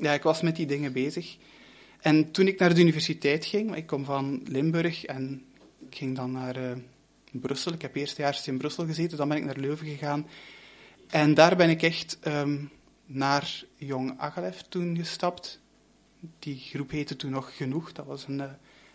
Ja, 0.00 0.12
ik 0.12 0.22
was 0.22 0.40
met 0.40 0.56
die 0.56 0.66
dingen 0.66 0.92
bezig. 0.92 1.36
En 2.00 2.30
toen 2.30 2.46
ik 2.46 2.58
naar 2.58 2.74
de 2.74 2.80
universiteit 2.80 3.44
ging, 3.44 3.76
ik 3.76 3.86
kom 3.86 4.04
van 4.04 4.42
Limburg 4.44 5.04
en 5.04 5.44
ik 5.88 5.96
ging 5.96 6.16
dan 6.16 6.32
naar 6.32 6.56
uh, 6.56 6.70
Brussel. 7.30 7.72
Ik 7.72 7.82
heb 7.82 7.96
eerst 7.96 8.16
jaar 8.16 8.40
in 8.44 8.58
Brussel 8.58 8.86
gezeten, 8.86 9.16
dan 9.16 9.28
ben 9.28 9.36
ik 9.36 9.44
naar 9.44 9.58
Leuven 9.58 9.86
gegaan. 9.86 10.26
En 11.06 11.34
daar 11.34 11.56
ben 11.56 11.70
ik 11.70 11.82
echt 11.82 12.18
um, 12.26 12.70
naar 13.06 13.64
Jong 13.76 14.18
Agalef 14.18 14.62
toen 14.68 14.96
gestapt. 14.96 15.60
Die 16.38 16.58
groep 16.58 16.90
heette 16.90 17.16
toen 17.16 17.30
nog 17.30 17.56
Genoeg. 17.56 17.92
Dat 17.92 18.06
was 18.06 18.26
een, 18.26 18.38
uh, 18.38 18.44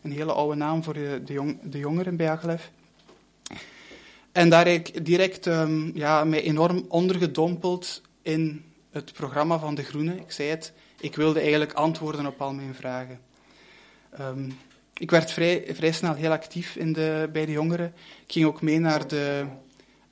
een 0.01 0.11
hele 0.11 0.33
oude 0.33 0.55
naam 0.55 0.83
voor 0.83 0.93
de, 0.93 1.21
de, 1.25 1.33
jong, 1.33 1.59
de 1.63 1.77
jongeren 1.77 2.15
bij 2.15 2.29
Agalef. 2.29 2.71
En 4.31 4.49
daar 4.49 4.67
heb 4.67 4.87
ik 4.87 5.05
direct 5.05 5.45
um, 5.45 5.91
ja, 5.93 6.23
mij 6.23 6.41
enorm 6.41 6.85
ondergedompeld 6.87 8.01
in 8.21 8.63
het 8.91 9.13
programma 9.13 9.59
van 9.59 9.75
De 9.75 9.83
Groenen. 9.83 10.19
Ik 10.19 10.31
zei 10.31 10.49
het, 10.49 10.73
ik 10.99 11.15
wilde 11.15 11.39
eigenlijk 11.39 11.73
antwoorden 11.73 12.25
op 12.25 12.41
al 12.41 12.53
mijn 12.53 12.75
vragen. 12.75 13.19
Um, 14.19 14.57
ik 14.97 15.11
werd 15.11 15.31
vrij, 15.31 15.65
vrij 15.69 15.91
snel 15.91 16.13
heel 16.13 16.31
actief 16.31 16.75
in 16.75 16.93
de, 16.93 17.29
bij 17.31 17.45
de 17.45 17.51
jongeren. 17.51 17.93
Ik 18.25 18.31
ging 18.31 18.45
ook 18.45 18.61
mee 18.61 18.79
naar 18.79 19.07
de 19.07 19.45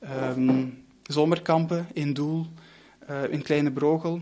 um, 0.02 0.86
zomerkampen 1.04 1.88
in 1.94 2.14
Doel, 2.14 2.48
uh, 3.10 3.24
in 3.30 3.42
Kleine 3.42 3.72
Brogel. 3.72 4.22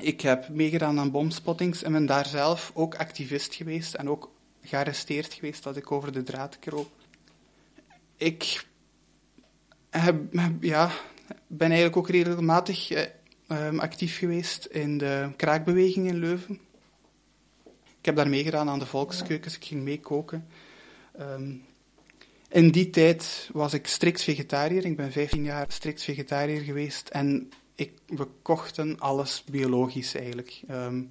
Ik 0.00 0.20
heb 0.20 0.48
meegedaan 0.48 0.98
aan 0.98 1.10
bomspottings 1.10 1.82
en 1.82 1.92
ben 1.92 2.06
daar 2.06 2.26
zelf 2.26 2.70
ook 2.74 2.94
activist 2.94 3.54
geweest 3.54 3.94
en 3.94 4.08
ook 4.08 4.30
gearresteerd 4.62 5.32
geweest 5.34 5.62
dat 5.62 5.76
ik 5.76 5.92
over 5.92 6.12
de 6.12 6.22
draad 6.22 6.58
kroop. 6.58 6.90
Ik 8.16 8.66
heb, 9.90 10.16
ja, 10.60 10.90
ben 11.46 11.68
eigenlijk 11.68 11.96
ook 11.96 12.08
regelmatig 12.08 12.90
uh, 12.90 13.00
um, 13.52 13.78
actief 13.80 14.18
geweest 14.18 14.64
in 14.64 14.98
de 14.98 15.30
kraakbeweging 15.36 16.08
in 16.08 16.16
Leuven. 16.16 16.60
Ik 17.98 18.08
heb 18.08 18.16
daar 18.16 18.28
meegedaan 18.28 18.68
aan 18.68 18.78
de 18.78 18.86
volkskeukens, 18.86 19.56
ik 19.56 19.64
ging 19.64 19.82
meekoken. 19.82 20.46
Um, 21.20 21.64
in 22.48 22.70
die 22.70 22.90
tijd 22.90 23.50
was 23.52 23.74
ik 23.74 23.86
strikt 23.86 24.22
vegetariër. 24.22 24.84
Ik 24.84 24.96
ben 24.96 25.12
15 25.12 25.44
jaar 25.44 25.66
strikt 25.68 26.02
vegetariër 26.02 26.60
geweest 26.60 27.08
en 27.08 27.50
ik, 27.74 27.92
we 28.06 28.26
kochten 28.42 28.98
alles 28.98 29.44
biologisch 29.50 30.14
eigenlijk. 30.14 30.60
Um, 30.70 31.10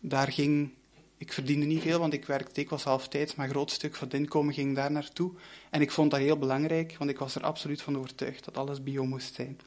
daar 0.00 0.32
ging, 0.32 0.70
ik 1.16 1.32
verdiende 1.32 1.66
niet 1.66 1.82
veel, 1.82 1.98
want 1.98 2.12
ik 2.12 2.24
werkte 2.24 2.52
dikwijls 2.52 2.84
halftijds, 2.84 3.34
maar 3.34 3.46
een 3.46 3.52
groot 3.52 3.70
stuk 3.70 3.94
van 3.94 4.08
het 4.08 4.16
inkomen 4.16 4.54
ging 4.54 4.74
daar 4.74 4.90
naartoe. 4.90 5.32
En 5.70 5.80
ik 5.80 5.90
vond 5.90 6.10
dat 6.10 6.20
heel 6.20 6.38
belangrijk, 6.38 6.94
want 6.98 7.10
ik 7.10 7.18
was 7.18 7.34
er 7.34 7.42
absoluut 7.42 7.82
van 7.82 7.98
overtuigd 7.98 8.44
dat 8.44 8.56
alles 8.56 8.82
bio 8.82 9.04
moest 9.04 9.34
zijn. 9.34 9.58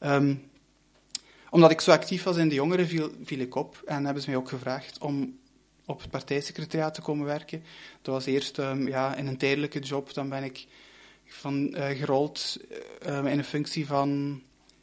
Um, 0.00 0.42
omdat 1.50 1.70
ik 1.70 1.80
zo 1.80 1.90
actief 1.90 2.22
was 2.22 2.36
in 2.36 2.48
de 2.48 2.54
jongeren, 2.54 2.86
viel, 3.22 3.40
ik 3.40 3.54
op 3.54 3.82
en 3.84 4.04
hebben 4.04 4.22
ze 4.22 4.30
mij 4.30 4.38
ook 4.38 4.48
gevraagd 4.48 4.98
om 4.98 5.38
op 5.84 6.00
het 6.00 6.10
partijsecretariaat 6.10 6.94
te 6.94 7.00
komen 7.00 7.26
werken. 7.26 7.62
Dat 8.02 8.14
was 8.14 8.26
eerst 8.26 8.58
um, 8.58 8.88
ja, 8.88 9.14
in 9.14 9.26
een 9.26 9.36
tijdelijke 9.36 9.78
job, 9.78 10.14
dan 10.14 10.28
ben 10.28 10.44
ik 10.44 10.66
van, 11.24 11.74
uh, 11.76 11.88
gerold 11.88 12.56
uh, 13.06 13.16
in 13.16 13.38
een 13.38 13.44
functie 13.44 13.86
van 13.86 14.42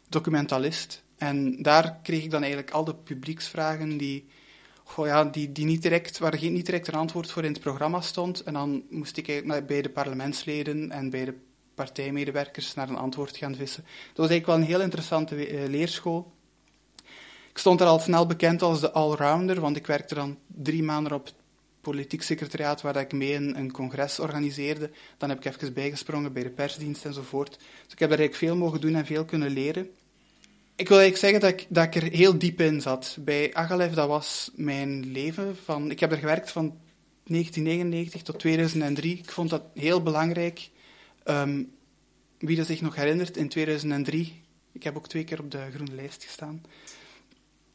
documentalist. 0.10 1.04
En 1.18 1.62
daar 1.62 2.00
kreeg 2.04 2.24
ik 2.24 2.32
dan 2.32 2.42
eigenlijk 2.42 2.72
al 2.72 2.84
de 2.84 2.96
publieksvragen 2.96 3.98
die, 3.98 4.26
goh, 4.84 5.06
ja, 5.06 5.26
die, 5.26 5.52
die 5.52 5.66
niet 5.66 5.82
direct, 5.82 6.18
waar 6.18 6.38
geen, 6.38 6.54
niet 6.54 6.66
direct 6.66 6.88
een 6.88 6.94
antwoord 6.94 7.32
voor 7.32 7.44
in 7.44 7.52
het 7.52 7.62
programma 7.62 8.02
stond. 8.02 8.44
En 8.44 8.54
dan 8.54 8.84
moest 8.90 9.18
ik 9.18 9.44
bij 9.68 9.82
de 9.82 9.90
parlementsleden 9.90 10.92
en 10.92 11.10
bij 11.10 11.26
de 11.26 11.36
partijmedewerkers 11.76 12.74
naar 12.74 12.90
een 12.90 12.98
antwoord 12.98 13.38
gaan 13.38 13.56
vissen. 13.56 13.84
Dat 13.84 14.18
was 14.18 14.30
eigenlijk 14.30 14.46
wel 14.46 14.56
een 14.56 14.74
heel 14.74 14.82
interessante 14.82 15.52
uh, 15.52 15.70
leerschool. 15.70 16.32
Ik 17.54 17.60
stond 17.60 17.82
er 17.82 17.88
al 17.88 18.00
snel 18.00 18.26
bekend 18.26 18.62
als 18.62 18.80
de 18.80 18.92
allrounder, 18.92 19.62
want 19.62 19.76
ik 19.76 19.88
werkte 19.88 20.16
dan 20.16 20.38
drie 20.48 20.84
maanden 20.84 21.14
op 21.14 21.26
het 21.26 21.34
politiek 21.82 22.22
secretariaat 22.22 22.82
waar 22.82 22.96
ik 22.96 23.12
mee 23.12 23.36
een, 23.36 23.72
congres 23.72 24.20
organiseerde. 24.20 24.92
Dan 25.18 25.30
heb 25.30 25.46
ik 25.46 25.46
even 25.46 25.74
bijgesprongen 25.74 26.34
bij 26.34 26.44
de 26.44 26.50
persdienst 26.50 27.06
enzovoort. 27.06 27.50
Dus 27.50 27.94
ik 27.94 28.00
heb 28.00 28.10
daar 28.10 28.20
eigenlijk 28.20 28.36
veel 28.36 28.56
mogen 28.56 28.82
doen 28.82 28.96
en 28.96 29.06
veel 29.06 29.26
kunnen 29.26 29.50
leren. 29.50 29.90
Ik 30.76 30.88
wil 30.88 31.00
eigenlijk 31.00 31.18
zeggen 31.18 31.40
dat 31.40 31.60
ik, 31.60 31.66
dat 31.70 31.84
ik 31.84 31.96
er 31.96 32.18
heel 32.18 32.38
diep 32.38 32.62
in 32.62 32.82
zat. 32.82 33.18
Bij 33.20 33.54
Agalef, 33.54 33.94
dat 33.94 34.08
was 34.08 34.52
mijn 34.56 35.12
leven. 35.12 35.56
Van, 35.64 35.92
ik 35.92 36.00
heb 36.00 36.12
er 36.12 36.18
gewerkt 36.18 36.52
van 36.52 36.78
1999 37.24 38.22
tot 38.22 38.40
2003. 38.40 39.18
Ik 39.18 39.32
vond 39.32 39.50
dat 39.50 39.64
heel 39.74 40.04
belangrijk. 40.04 40.70
Um, 41.26 41.72
wie 42.38 42.58
dat 42.58 42.66
zich 42.66 42.82
nog 42.82 42.96
herinnert, 42.96 43.38
in 43.38 43.50
2003, 43.50 44.42
ik 44.72 44.84
heb 44.84 44.98
ook 44.98 45.08
twee 45.08 45.24
keer 45.24 45.40
op 45.40 45.52
de 45.52 45.68
groene 45.74 45.96
lijst 45.96 46.24
gestaan. 46.24 46.62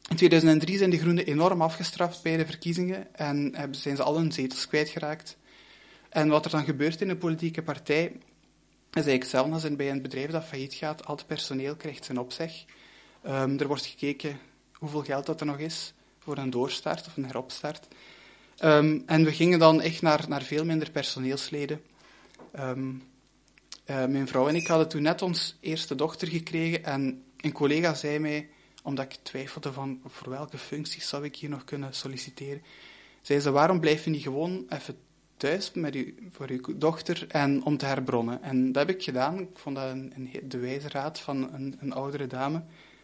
In 0.09 0.15
2003 0.15 0.77
zijn 0.77 0.89
de 0.89 0.97
Groenen 0.97 1.25
enorm 1.25 1.61
afgestraft 1.61 2.23
bij 2.23 2.37
de 2.37 2.45
verkiezingen 2.45 3.15
en 3.15 3.55
zijn 3.71 3.95
ze 3.95 4.03
al 4.03 4.17
hun 4.17 4.31
zetels 4.31 4.67
kwijtgeraakt. 4.67 5.37
En 6.09 6.27
wat 6.27 6.45
er 6.45 6.51
dan 6.51 6.63
gebeurt 6.63 7.01
in 7.01 7.09
een 7.09 7.17
politieke 7.17 7.63
partij, 7.63 8.05
is 8.05 8.11
eigenlijk 8.91 9.21
hetzelfde 9.21 9.53
als 9.53 9.75
bij 9.75 9.89
een 9.89 10.01
bedrijf 10.01 10.31
dat 10.31 10.43
failliet 10.43 10.73
gaat. 10.73 11.05
Al 11.05 11.15
het 11.15 11.27
personeel 11.27 11.75
krijgt 11.75 12.05
zijn 12.05 12.19
opzeg. 12.19 12.65
Um, 13.25 13.59
er 13.59 13.67
wordt 13.67 13.85
gekeken 13.85 14.39
hoeveel 14.73 15.03
geld 15.03 15.25
dat 15.25 15.39
er 15.39 15.45
nog 15.45 15.57
is 15.57 15.93
voor 16.19 16.37
een 16.37 16.49
doorstart 16.49 17.07
of 17.07 17.17
een 17.17 17.25
heropstart. 17.25 17.87
Um, 18.63 19.03
en 19.05 19.23
we 19.23 19.33
gingen 19.33 19.59
dan 19.59 19.81
echt 19.81 20.01
naar, 20.01 20.25
naar 20.27 20.43
veel 20.43 20.65
minder 20.65 20.91
personeelsleden. 20.91 21.81
Um, 22.59 23.03
uh, 23.85 24.05
mijn 24.05 24.27
vrouw 24.27 24.47
en 24.47 24.55
ik 24.55 24.67
hadden 24.67 24.89
toen 24.89 25.01
net 25.01 25.21
ons 25.21 25.57
eerste 25.59 25.95
dochter 25.95 26.27
gekregen 26.27 26.83
en 26.83 27.23
een 27.37 27.51
collega 27.51 27.93
zei 27.93 28.19
mij 28.19 28.49
omdat 28.89 29.05
ik 29.05 29.19
twijfelde 29.21 29.73
van 29.73 30.01
voor 30.05 30.29
welke 30.29 30.57
functies 30.57 31.07
zou 31.07 31.23
ik 31.23 31.35
hier 31.35 31.49
nog 31.49 31.63
kunnen 31.63 31.93
solliciteren. 31.93 32.61
Zei 33.21 33.39
ze, 33.39 33.51
waarom 33.51 33.79
blijf 33.79 34.03
je 34.03 34.09
niet 34.09 34.21
gewoon 34.21 34.65
even 34.69 34.97
thuis 35.37 35.71
met 35.73 35.95
u, 35.95 36.15
voor 36.31 36.49
uw 36.49 36.77
dochter 36.77 37.25
en 37.27 37.63
om 37.63 37.77
te 37.77 37.85
herbronnen? 37.85 38.43
En 38.43 38.71
dat 38.71 38.87
heb 38.87 38.95
ik 38.95 39.03
gedaan. 39.03 39.39
Ik 39.39 39.57
vond 39.57 39.75
dat 39.75 39.91
een, 39.91 40.13
een 40.15 40.49
de 40.49 40.57
wijze 40.57 40.89
raad 40.89 41.19
van 41.19 41.53
een, 41.53 41.77
een 41.79 41.93
oudere 41.93 42.27
dame. 42.27 42.63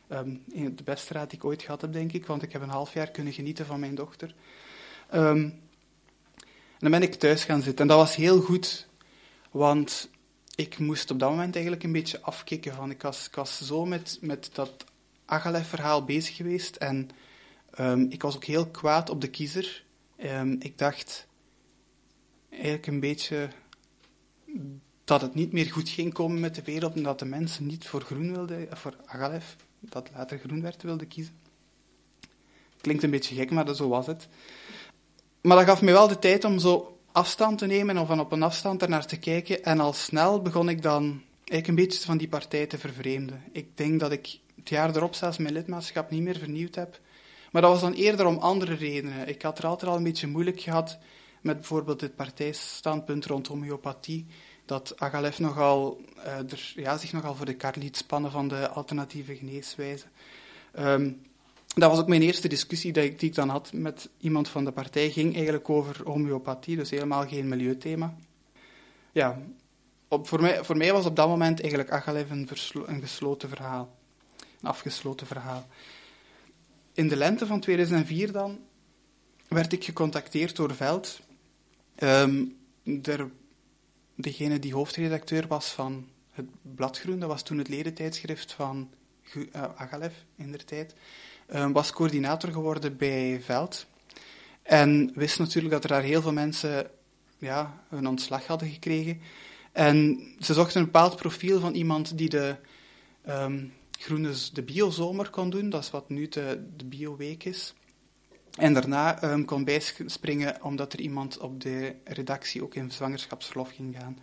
Um, 0.09 0.43
de 0.47 0.83
beste 0.83 1.13
raad 1.13 1.29
die 1.29 1.39
ik 1.39 1.45
ooit 1.45 1.61
gehad 1.61 1.81
heb, 1.81 1.93
denk 1.93 2.11
ik, 2.11 2.25
want 2.25 2.41
ik 2.41 2.51
heb 2.51 2.61
een 2.61 2.69
half 2.69 2.93
jaar 2.93 3.11
kunnen 3.11 3.33
genieten 3.33 3.65
van 3.65 3.79
mijn 3.79 3.95
dochter. 3.95 4.35
Um, 5.13 5.63
en 6.75 6.91
dan 6.91 6.91
ben 6.91 7.01
ik 7.01 7.15
thuis 7.15 7.43
gaan 7.43 7.61
zitten. 7.61 7.81
En 7.81 7.87
dat 7.87 7.97
was 7.97 8.15
heel 8.15 8.41
goed, 8.41 8.87
want 9.51 10.09
ik 10.55 10.77
moest 10.77 11.11
op 11.11 11.19
dat 11.19 11.29
moment 11.29 11.53
eigenlijk 11.53 11.83
een 11.83 11.91
beetje 11.91 12.21
afkicken. 12.21 12.73
Van, 12.73 12.91
ik, 12.91 13.01
was, 13.01 13.27
ik 13.27 13.35
was 13.35 13.61
zo 13.61 13.85
met, 13.85 14.17
met 14.21 14.49
dat 14.53 14.85
Agalef-verhaal 15.25 16.03
bezig 16.03 16.35
geweest. 16.35 16.75
En 16.75 17.09
Ehm, 17.75 18.05
ik 18.09 18.21
was 18.21 18.35
ook 18.35 18.43
heel 18.43 18.67
kwaad 18.67 19.09
op 19.09 19.21
de 19.21 19.29
kiezer. 19.29 19.83
Ehm, 20.15 20.55
ik 20.59 20.77
dacht 20.77 21.27
eigenlijk 22.49 22.87
een 22.87 22.99
beetje 22.99 23.47
dat 25.03 25.21
het 25.21 25.33
niet 25.33 25.51
meer 25.51 25.65
goed 25.65 25.89
ging 25.89 26.13
komen 26.13 26.39
met 26.39 26.55
de 26.55 26.61
wereld 26.63 26.95
en 26.95 27.03
dat 27.03 27.19
de 27.19 27.25
mensen 27.25 27.65
niet 27.65 27.87
voor 27.87 28.01
groen 28.01 28.33
wilden, 28.33 28.67
voor 28.77 28.95
Agalef, 29.05 29.55
dat 29.79 30.09
later 30.15 30.37
groen 30.37 30.61
werd, 30.61 30.83
wilden 30.83 31.07
kiezen. 31.07 31.33
Klinkt 32.81 33.03
een 33.03 33.09
beetje 33.09 33.35
gek, 33.35 33.51
maar 33.51 33.75
zo 33.75 33.87
was 33.87 34.07
het. 34.07 34.27
Maar 35.41 35.57
dat 35.57 35.65
gaf 35.65 35.81
me 35.81 35.91
wel 35.91 36.07
de 36.07 36.19
tijd 36.19 36.43
om 36.43 36.59
zo 36.59 36.99
afstand 37.11 37.57
te 37.57 37.65
nemen 37.65 37.97
of 37.97 38.07
van 38.07 38.19
op 38.19 38.31
een 38.31 38.43
afstand 38.43 38.81
ernaar 38.81 39.05
te 39.05 39.19
kijken. 39.19 39.63
En 39.63 39.79
al 39.79 39.93
snel 39.93 40.41
begon 40.41 40.69
ik 40.69 40.81
dan 40.81 41.21
eigenlijk 41.37 41.67
een 41.67 41.75
beetje 41.75 42.05
van 42.05 42.17
die 42.17 42.27
partij 42.27 42.65
te 42.65 42.77
vervreemden. 42.77 43.43
Ik 43.51 43.77
denk 43.77 43.99
dat 43.99 44.11
ik 44.11 44.39
het 44.55 44.69
jaar 44.69 44.95
erop 44.95 45.15
zelfs 45.15 45.37
mijn 45.37 45.53
lidmaatschap 45.53 46.09
niet 46.09 46.21
meer 46.21 46.37
vernieuwd 46.37 46.75
heb. 46.75 46.99
Maar 47.51 47.61
dat 47.61 47.71
was 47.71 47.81
dan 47.81 47.93
eerder 47.93 48.25
om 48.25 48.37
andere 48.37 48.73
redenen. 48.73 49.27
Ik 49.27 49.41
had 49.41 49.57
er 49.57 49.65
altijd 49.67 49.91
al 49.91 49.97
een 49.97 50.03
beetje 50.03 50.27
moeilijk 50.27 50.61
gehad 50.61 50.97
met 51.41 51.55
bijvoorbeeld 51.55 52.01
het 52.01 52.15
partijstandpunt 52.15 53.25
rond 53.25 53.47
homeopathie. 53.47 54.25
Dat 54.65 54.93
Agalef 54.97 55.39
nogal, 55.39 56.01
uh, 56.25 56.57
ja, 56.75 56.97
zich 56.97 57.13
nogal 57.13 57.35
voor 57.35 57.45
de 57.45 57.55
kar 57.55 57.73
liet 57.77 57.97
spannen 57.97 58.31
van 58.31 58.47
de 58.47 58.69
alternatieve 58.69 59.35
geneeswijze. 59.35 60.05
Um, 60.79 61.21
dat 61.75 61.89
was 61.89 61.99
ook 61.99 62.07
mijn 62.07 62.21
eerste 62.21 62.47
discussie 62.47 62.93
die 62.93 63.03
ik, 63.03 63.19
die 63.19 63.29
ik 63.29 63.35
dan 63.35 63.49
had 63.49 63.73
met 63.73 64.09
iemand 64.19 64.47
van 64.47 64.65
de 64.65 64.71
partij. 64.71 65.09
ging 65.09 65.33
eigenlijk 65.35 65.69
over 65.69 66.01
homeopathie, 66.03 66.75
dus 66.75 66.89
helemaal 66.89 67.27
geen 67.27 67.47
milieuthema. 67.47 68.15
Ja, 69.11 69.41
voor, 70.09 70.41
mij, 70.41 70.63
voor 70.63 70.77
mij 70.77 70.93
was 70.93 71.05
op 71.05 71.15
dat 71.15 71.27
moment 71.27 71.59
eigenlijk 71.59 71.91
Agalef 71.91 72.29
een, 72.29 72.49
een 72.85 73.01
gesloten 73.01 73.49
verhaal. 73.49 73.94
Afgesloten 74.65 75.27
verhaal. 75.27 75.67
In 76.93 77.07
de 77.07 77.15
lente 77.15 77.45
van 77.45 77.59
2004 77.59 78.31
dan 78.31 78.59
werd 79.47 79.73
ik 79.73 79.83
gecontacteerd 79.83 80.55
door 80.55 80.75
Veld. 80.75 81.19
Um, 81.99 82.57
degene 84.15 84.59
die 84.59 84.73
hoofdredacteur 84.73 85.47
was 85.47 85.71
van 85.71 86.07
het 86.31 86.45
Bladgroen, 86.61 87.19
dat 87.19 87.29
was 87.29 87.43
toen 87.43 87.57
het 87.57 87.67
ledentijdschrift 87.67 88.53
van 88.53 88.89
uh, 89.33 89.63
Agalef 89.75 90.13
in 90.35 90.51
der 90.51 90.65
tijd, 90.65 90.95
um, 91.53 91.73
was 91.73 91.91
coördinator 91.91 92.51
geworden 92.51 92.97
bij 92.97 93.41
Veld. 93.41 93.85
En 94.61 95.11
wist 95.15 95.39
natuurlijk 95.39 95.73
dat 95.73 95.83
er 95.83 95.89
daar 95.89 96.01
heel 96.01 96.21
veel 96.21 96.33
mensen 96.33 96.89
ja, 97.37 97.83
een 97.89 98.07
ontslag 98.07 98.47
hadden 98.47 98.69
gekregen. 98.69 99.21
En 99.71 100.27
ze 100.39 100.53
zochten 100.53 100.79
een 100.79 100.85
bepaald 100.85 101.15
profiel 101.15 101.59
van 101.59 101.73
iemand 101.73 102.17
die 102.17 102.29
de 102.29 102.55
um, 103.27 103.73
groene, 103.99 104.33
de 104.53 104.63
biozomer 104.63 105.29
kon 105.29 105.49
doen. 105.49 105.69
Dat 105.69 105.83
is 105.83 105.91
wat 105.91 106.09
nu 106.09 106.27
de, 106.27 106.67
de 106.77 106.85
bioweek 106.85 107.43
is. 107.43 107.73
En 108.57 108.73
daarna 108.73 109.23
um, 109.23 109.45
kon 109.45 109.63
bijspringen 109.63 110.63
omdat 110.63 110.93
er 110.93 110.99
iemand 110.99 111.37
op 111.37 111.61
de 111.61 111.95
redactie 112.03 112.63
ook 112.63 112.75
in 112.75 112.91
zwangerschapsverlof 112.91 113.71
ging 113.71 113.95
gaan. 113.99 114.17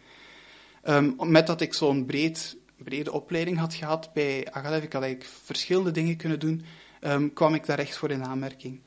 Um, 0.85 1.31
met 1.31 1.47
dat 1.47 1.61
ik 1.61 1.75
zo'n 1.75 2.05
breed, 2.07 2.57
brede 2.77 3.13
opleiding 3.13 3.59
had 3.59 3.75
gehad 3.75 4.13
bij 4.13 4.47
Agalef, 4.51 4.83
ik 4.83 4.93
had 4.93 5.03
eigenlijk 5.03 5.33
verschillende 5.45 5.91
dingen 5.91 6.17
kunnen 6.17 6.41
doen, 6.41 6.65
um, 7.01 7.33
kwam 7.33 7.55
ik 7.55 7.67
daar 7.67 7.79
echt 7.79 7.97
voor 7.97 8.11
in 8.11 8.25
aanmerking. 8.25 8.81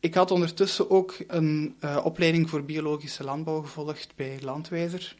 Ik 0.00 0.14
had 0.14 0.30
ondertussen 0.30 0.90
ook 0.90 1.16
een 1.26 1.76
uh, 1.80 2.00
opleiding 2.04 2.50
voor 2.50 2.64
biologische 2.64 3.24
landbouw 3.24 3.60
gevolgd 3.60 4.12
bij 4.16 4.38
Landwijzer. 4.40 5.16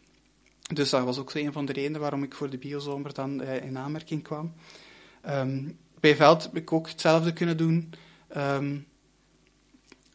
Dus 0.75 0.90
dat 0.90 1.04
was 1.04 1.18
ook 1.18 1.35
een 1.35 1.52
van 1.52 1.64
de 1.66 1.73
redenen 1.73 2.00
waarom 2.00 2.23
ik 2.23 2.35
voor 2.35 2.50
de 2.50 2.58
biozomer 2.58 3.14
dan 3.14 3.42
uh, 3.42 3.64
in 3.64 3.78
aanmerking 3.78 4.23
kwam. 4.23 4.52
Um, 5.28 5.78
bij 6.00 6.16
Veld 6.16 6.42
heb 6.42 6.56
ik 6.56 6.73
ook 6.73 6.88
hetzelfde 6.88 7.32
kunnen 7.32 7.56
doen. 7.56 7.92
Um, 8.37 8.87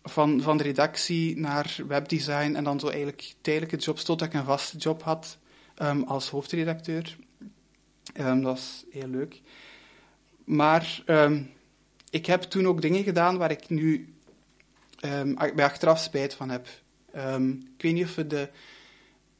van, 0.03 0.41
van 0.41 0.58
de 0.58 0.63
redactie 0.63 1.38
naar 1.38 1.78
webdesign 1.88 2.56
en 2.56 2.63
dan 2.63 2.80
zo 2.80 2.88
eigenlijk 2.88 3.34
tijdelijke 3.41 3.78
jobs 3.78 4.04
totdat 4.04 4.28
ik 4.28 4.34
een 4.34 4.45
vaste 4.45 4.78
job 4.78 5.04
had 5.04 5.38
um, 5.82 6.04
als 6.04 6.30
hoofdredacteur. 6.30 7.17
Dat 8.13 8.41
was 8.41 8.86
heel 8.89 9.08
leuk. 9.08 9.41
Maar 10.43 11.04
ik 12.10 12.26
heb 12.26 12.41
toen 12.41 12.67
ook 12.67 12.82
dingen 12.82 13.04
gedaan 13.04 13.38
waar 13.38 13.52
ik 13.52 13.69
nu 13.69 14.13
bij 15.56 15.65
achteraf 15.65 15.99
spijt 15.99 16.34
van 16.34 16.49
heb. 16.49 16.67
ik 17.76 17.82
weet 17.82 17.93
niet 17.93 18.06
of 18.06 18.15
je 18.15 18.28
de, 18.28 18.49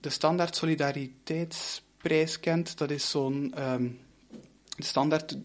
de 0.02 0.10
standaard 0.10 0.56
solidariteitsprijs 0.56 2.40
kent. 2.40 2.78
Dat 2.78 2.92
is 2.92 3.10
zo'n 3.10 3.54
standaard 4.78 5.38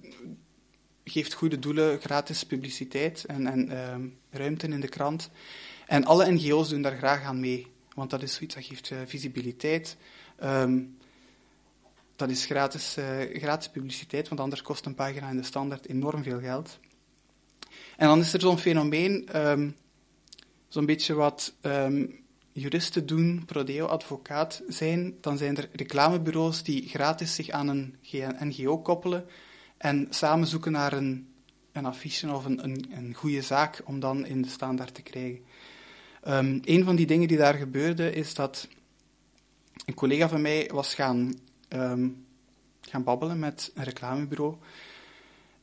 geeft 1.10 1.32
goede 1.32 1.58
doelen 1.58 2.00
gratis 2.00 2.44
publiciteit 2.44 3.24
en, 3.24 3.46
en 3.46 3.70
uh, 3.70 3.94
ruimte 4.30 4.66
in 4.68 4.80
de 4.80 4.88
krant. 4.88 5.30
En 5.86 6.04
alle 6.04 6.32
NGO's 6.32 6.68
doen 6.68 6.82
daar 6.82 6.96
graag 6.96 7.22
aan 7.22 7.40
mee, 7.40 7.66
want 7.94 8.10
dat 8.10 8.22
is 8.22 8.34
zoiets 8.34 8.54
dat 8.54 8.64
geeft 8.64 8.90
uh, 8.90 8.98
visibiliteit. 9.06 9.96
Um, 10.44 10.96
dat 12.16 12.30
is 12.30 12.44
gratis, 12.44 12.96
uh, 12.98 13.04
gratis 13.32 13.68
publiciteit, 13.68 14.28
want 14.28 14.40
anders 14.40 14.62
kost 14.62 14.86
een 14.86 14.94
pagina 14.94 15.28
in 15.28 15.36
de 15.36 15.42
standaard 15.42 15.86
enorm 15.88 16.22
veel 16.22 16.40
geld. 16.40 16.78
En 17.96 18.06
dan 18.06 18.20
is 18.20 18.32
er 18.32 18.40
zo'n 18.40 18.58
fenomeen, 18.58 19.28
zo'n 20.68 20.86
beetje 20.86 21.14
wat 21.14 21.54
juristen 22.60 23.06
doen, 23.06 23.42
prodeo-advocaat 23.46 24.62
zijn. 24.68 25.14
Dan 25.20 25.38
zijn 25.38 25.56
er 25.56 25.68
reclamebureaus 25.72 26.62
die 26.62 26.88
gratis 26.88 27.34
zich 27.34 27.50
aan 27.50 27.68
een 27.68 27.96
NGO 28.38 28.78
koppelen 28.78 29.24
en 29.76 30.06
samen 30.10 30.46
zoeken 30.46 30.72
naar 30.72 30.92
een, 30.92 31.28
een 31.72 31.86
affiche 31.86 32.32
of 32.32 32.44
een, 32.44 32.64
een, 32.64 32.86
een 32.90 33.14
goede 33.14 33.42
zaak 33.42 33.82
om 33.84 34.00
dan 34.00 34.26
in 34.26 34.42
de 34.42 34.48
standaard 34.48 34.94
te 34.94 35.02
krijgen. 35.02 35.40
Um, 36.28 36.60
een 36.64 36.84
van 36.84 36.96
die 36.96 37.06
dingen 37.06 37.28
die 37.28 37.36
daar 37.36 37.54
gebeurde 37.54 38.12
is 38.12 38.34
dat 38.34 38.68
een 39.84 39.94
collega 39.94 40.28
van 40.28 40.40
mij 40.40 40.70
was 40.72 40.94
gaan, 40.94 41.34
um, 41.68 42.26
gaan 42.80 43.04
babbelen 43.04 43.38
met 43.38 43.70
een 43.74 43.84
reclamebureau. 43.84 44.56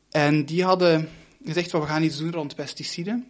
En 0.09 0.45
die 0.45 0.63
hadden 0.63 1.09
gezegd, 1.45 1.71
we 1.71 1.81
gaan 1.81 2.03
iets 2.03 2.17
doen 2.17 2.31
rond 2.31 2.55
pesticiden. 2.55 3.27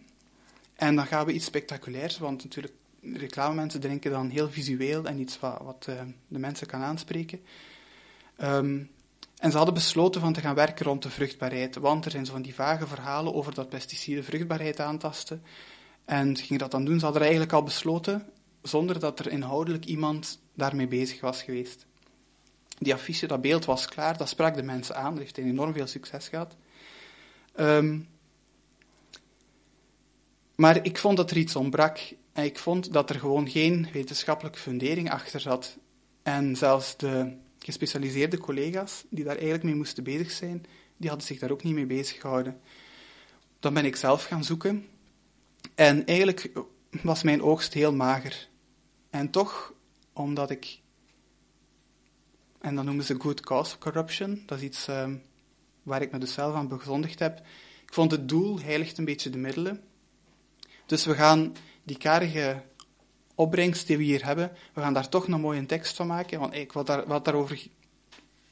En 0.74 0.96
dan 0.96 1.06
gaan 1.06 1.26
we 1.26 1.32
iets 1.32 1.44
spectaculairs, 1.44 2.18
want 2.18 2.44
natuurlijk, 2.44 2.74
reclamemensen 3.12 3.80
denken 3.80 4.10
dan 4.10 4.28
heel 4.28 4.50
visueel 4.50 5.04
en 5.04 5.20
iets 5.20 5.38
wat, 5.40 5.58
wat 5.62 5.86
uh, 5.88 6.00
de 6.28 6.38
mensen 6.38 6.66
kan 6.66 6.82
aanspreken. 6.82 7.40
Um, 8.42 8.90
en 9.38 9.50
ze 9.50 9.56
hadden 9.56 9.74
besloten 9.74 10.20
van 10.20 10.32
te 10.32 10.40
gaan 10.40 10.54
werken 10.54 10.86
rond 10.86 11.02
de 11.02 11.10
vruchtbaarheid, 11.10 11.76
want 11.76 12.04
er 12.04 12.10
zijn 12.10 12.26
zo 12.26 12.32
van 12.32 12.42
die 12.42 12.54
vage 12.54 12.86
verhalen 12.86 13.34
over 13.34 13.54
dat 13.54 13.68
pesticiden 13.68 14.24
vruchtbaarheid 14.24 14.80
aantasten. 14.80 15.42
En 16.04 16.36
ze 16.36 16.42
gingen 16.42 16.58
dat 16.58 16.70
dan 16.70 16.84
doen. 16.84 16.98
Ze 16.98 17.04
hadden 17.04 17.22
eigenlijk 17.22 17.52
al 17.52 17.62
besloten, 17.62 18.26
zonder 18.62 18.98
dat 18.98 19.18
er 19.18 19.30
inhoudelijk 19.30 19.84
iemand 19.84 20.40
daarmee 20.54 20.88
bezig 20.88 21.20
was 21.20 21.42
geweest. 21.42 21.86
Die 22.78 22.94
affiche, 22.94 23.26
dat 23.26 23.40
beeld 23.40 23.64
was 23.64 23.88
klaar, 23.88 24.16
dat 24.16 24.28
sprak 24.28 24.54
de 24.54 24.62
mensen 24.62 24.96
aan, 24.96 25.10
dat 25.10 25.22
heeft 25.22 25.38
enorm 25.38 25.72
veel 25.72 25.86
succes 25.86 26.28
gehad. 26.28 26.56
Um, 27.56 28.08
maar 30.54 30.84
ik 30.84 30.98
vond 30.98 31.16
dat 31.16 31.30
er 31.30 31.36
iets 31.36 31.56
ontbrak. 31.56 31.98
En 32.34 32.44
ik 32.44 32.58
vond 32.58 32.92
dat 32.92 33.10
er 33.10 33.18
gewoon 33.18 33.48
geen 33.48 33.88
wetenschappelijke 33.92 34.58
fundering 34.58 35.10
achter 35.10 35.40
zat. 35.40 35.78
En 36.22 36.56
zelfs 36.56 36.96
de 36.96 37.36
gespecialiseerde 37.58 38.38
collega's 38.38 39.04
die 39.08 39.24
daar 39.24 39.34
eigenlijk 39.34 39.64
mee 39.64 39.74
moesten 39.74 40.04
bezig 40.04 40.30
zijn, 40.30 40.66
die 40.96 41.08
hadden 41.08 41.26
zich 41.26 41.38
daar 41.38 41.50
ook 41.50 41.62
niet 41.62 41.74
mee 41.74 41.86
bezig 41.86 42.20
gehouden. 42.20 42.60
Dan 43.60 43.74
ben 43.74 43.84
ik 43.84 43.96
zelf 43.96 44.24
gaan 44.24 44.44
zoeken. 44.44 44.86
En 45.74 46.06
eigenlijk 46.06 46.50
was 47.02 47.22
mijn 47.22 47.42
oogst 47.42 47.72
heel 47.74 47.92
mager. 47.92 48.48
En 49.10 49.30
toch, 49.30 49.72
omdat 50.12 50.50
ik. 50.50 50.80
En 52.60 52.74
dan 52.74 52.84
noemen 52.84 53.04
ze 53.04 53.20
good 53.20 53.40
cause 53.40 53.78
corruption. 53.78 54.42
Dat 54.46 54.58
is 54.58 54.64
iets 54.64 54.88
um, 54.88 55.22
waar 55.82 56.02
ik 56.02 56.12
me 56.12 56.18
dus 56.18 56.32
zelf 56.32 56.54
aan 56.54 56.68
bezondigd 56.68 57.18
heb. 57.18 57.38
Ik 57.82 57.94
vond 57.94 58.10
het 58.10 58.28
doel 58.28 58.60
heiligt 58.60 58.98
een 58.98 59.04
beetje 59.04 59.30
de 59.30 59.38
middelen. 59.38 59.82
Dus 60.86 61.04
we 61.04 61.14
gaan 61.14 61.56
die 61.82 61.96
karige 61.96 62.62
opbrengst 63.34 63.86
die 63.86 63.96
we 63.96 64.02
hier 64.02 64.24
hebben, 64.24 64.52
we 64.74 64.80
gaan 64.80 64.94
daar 64.94 65.08
toch 65.08 65.26
een 65.26 65.40
mooie 65.40 65.66
tekst 65.66 65.96
van 65.96 66.06
maken. 66.06 66.40
Want 66.40 66.54
ik, 66.54 66.72
wat, 66.72 66.86
daar, 66.86 67.06
wat, 67.06 67.24
daarover, 67.24 67.66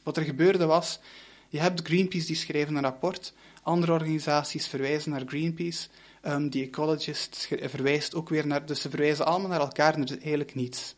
wat 0.02 0.16
er 0.16 0.22
gebeurde 0.22 0.66
was, 0.66 1.00
je 1.48 1.58
hebt 1.58 1.82
Greenpeace 1.82 2.26
die 2.26 2.36
schreven 2.36 2.74
een 2.74 2.82
rapport, 2.82 3.32
andere 3.62 3.92
organisaties 3.92 4.66
verwijzen 4.66 5.10
naar 5.10 5.22
Greenpeace, 5.26 5.88
um, 6.22 6.48
die 6.48 6.64
Ecologist 6.64 7.48
verwijst 7.60 8.14
ook 8.14 8.28
weer 8.28 8.46
naar, 8.46 8.66
dus 8.66 8.80
ze 8.80 8.90
verwijzen 8.90 9.26
allemaal 9.26 9.48
naar 9.48 9.60
elkaar 9.60 9.94
er 9.94 10.04
is 10.04 10.18
eigenlijk 10.18 10.54
niets. 10.54 10.94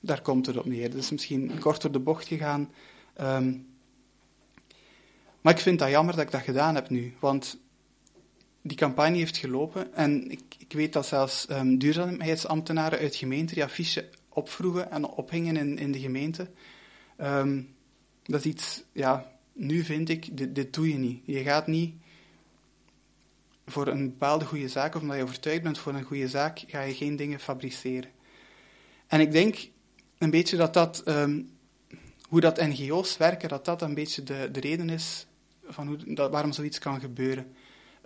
Daar 0.00 0.22
komt 0.22 0.46
het 0.46 0.56
op 0.56 0.64
neer. 0.64 0.90
Dus 0.90 1.10
misschien 1.10 1.58
kort 1.58 1.82
door 1.82 1.92
de 1.92 1.98
bocht 1.98 2.26
gegaan. 2.26 2.72
Um, 3.20 3.66
maar 5.40 5.52
ik 5.52 5.60
vind 5.60 5.78
dat 5.78 5.90
jammer 5.90 6.16
dat 6.16 6.24
ik 6.24 6.30
dat 6.30 6.42
gedaan 6.42 6.74
heb 6.74 6.90
nu, 6.90 7.14
want 7.18 7.58
die 8.66 8.76
campagne 8.76 9.16
heeft 9.16 9.36
gelopen. 9.36 9.94
En 9.94 10.30
ik, 10.30 10.42
ik 10.58 10.72
weet 10.72 10.92
dat 10.92 11.06
zelfs 11.06 11.46
um, 11.50 11.78
duurzaamheidsambtenaren 11.78 12.98
uit 12.98 13.16
gemeenten 13.16 13.54
die 13.54 13.64
affiche 13.64 14.08
opvroegen 14.28 14.90
en 14.90 15.04
ophingen 15.04 15.56
in, 15.56 15.78
in 15.78 15.92
de 15.92 15.98
gemeente. 15.98 16.50
Um, 17.20 17.74
dat 18.22 18.40
is 18.40 18.46
iets, 18.46 18.82
ja, 18.92 19.32
nu 19.52 19.82
vind 19.82 20.08
ik, 20.08 20.36
dit, 20.36 20.54
dit 20.54 20.74
doe 20.74 20.88
je 20.88 20.94
niet. 20.94 21.20
Je 21.24 21.42
gaat 21.42 21.66
niet 21.66 21.94
voor 23.66 23.86
een 23.86 24.04
bepaalde 24.04 24.44
goede 24.44 24.68
zaak, 24.68 24.94
of 24.94 25.02
omdat 25.02 25.16
je 25.16 25.22
overtuigd 25.22 25.62
bent 25.62 25.78
voor 25.78 25.94
een 25.94 26.02
goede 26.02 26.28
zaak, 26.28 26.64
ga 26.66 26.80
je 26.80 26.94
geen 26.94 27.16
dingen 27.16 27.40
fabriceren. 27.40 28.10
En 29.06 29.20
ik 29.20 29.32
denk 29.32 29.68
een 30.18 30.30
beetje 30.30 30.56
dat 30.56 30.74
dat, 30.74 31.02
ehm, 31.02 31.42
hoe 32.28 32.40
dat 32.40 32.60
NGO's 32.60 33.16
werken, 33.16 33.48
dat 33.48 33.64
dat 33.64 33.82
een 33.82 33.94
beetje 33.94 34.22
de, 34.22 34.48
de 34.52 34.60
reden 34.60 34.90
is 34.90 35.26
van 35.66 35.86
hoe, 35.86 36.14
dat, 36.14 36.30
waarom 36.30 36.52
zoiets 36.52 36.78
kan 36.78 37.00
gebeuren. 37.00 37.54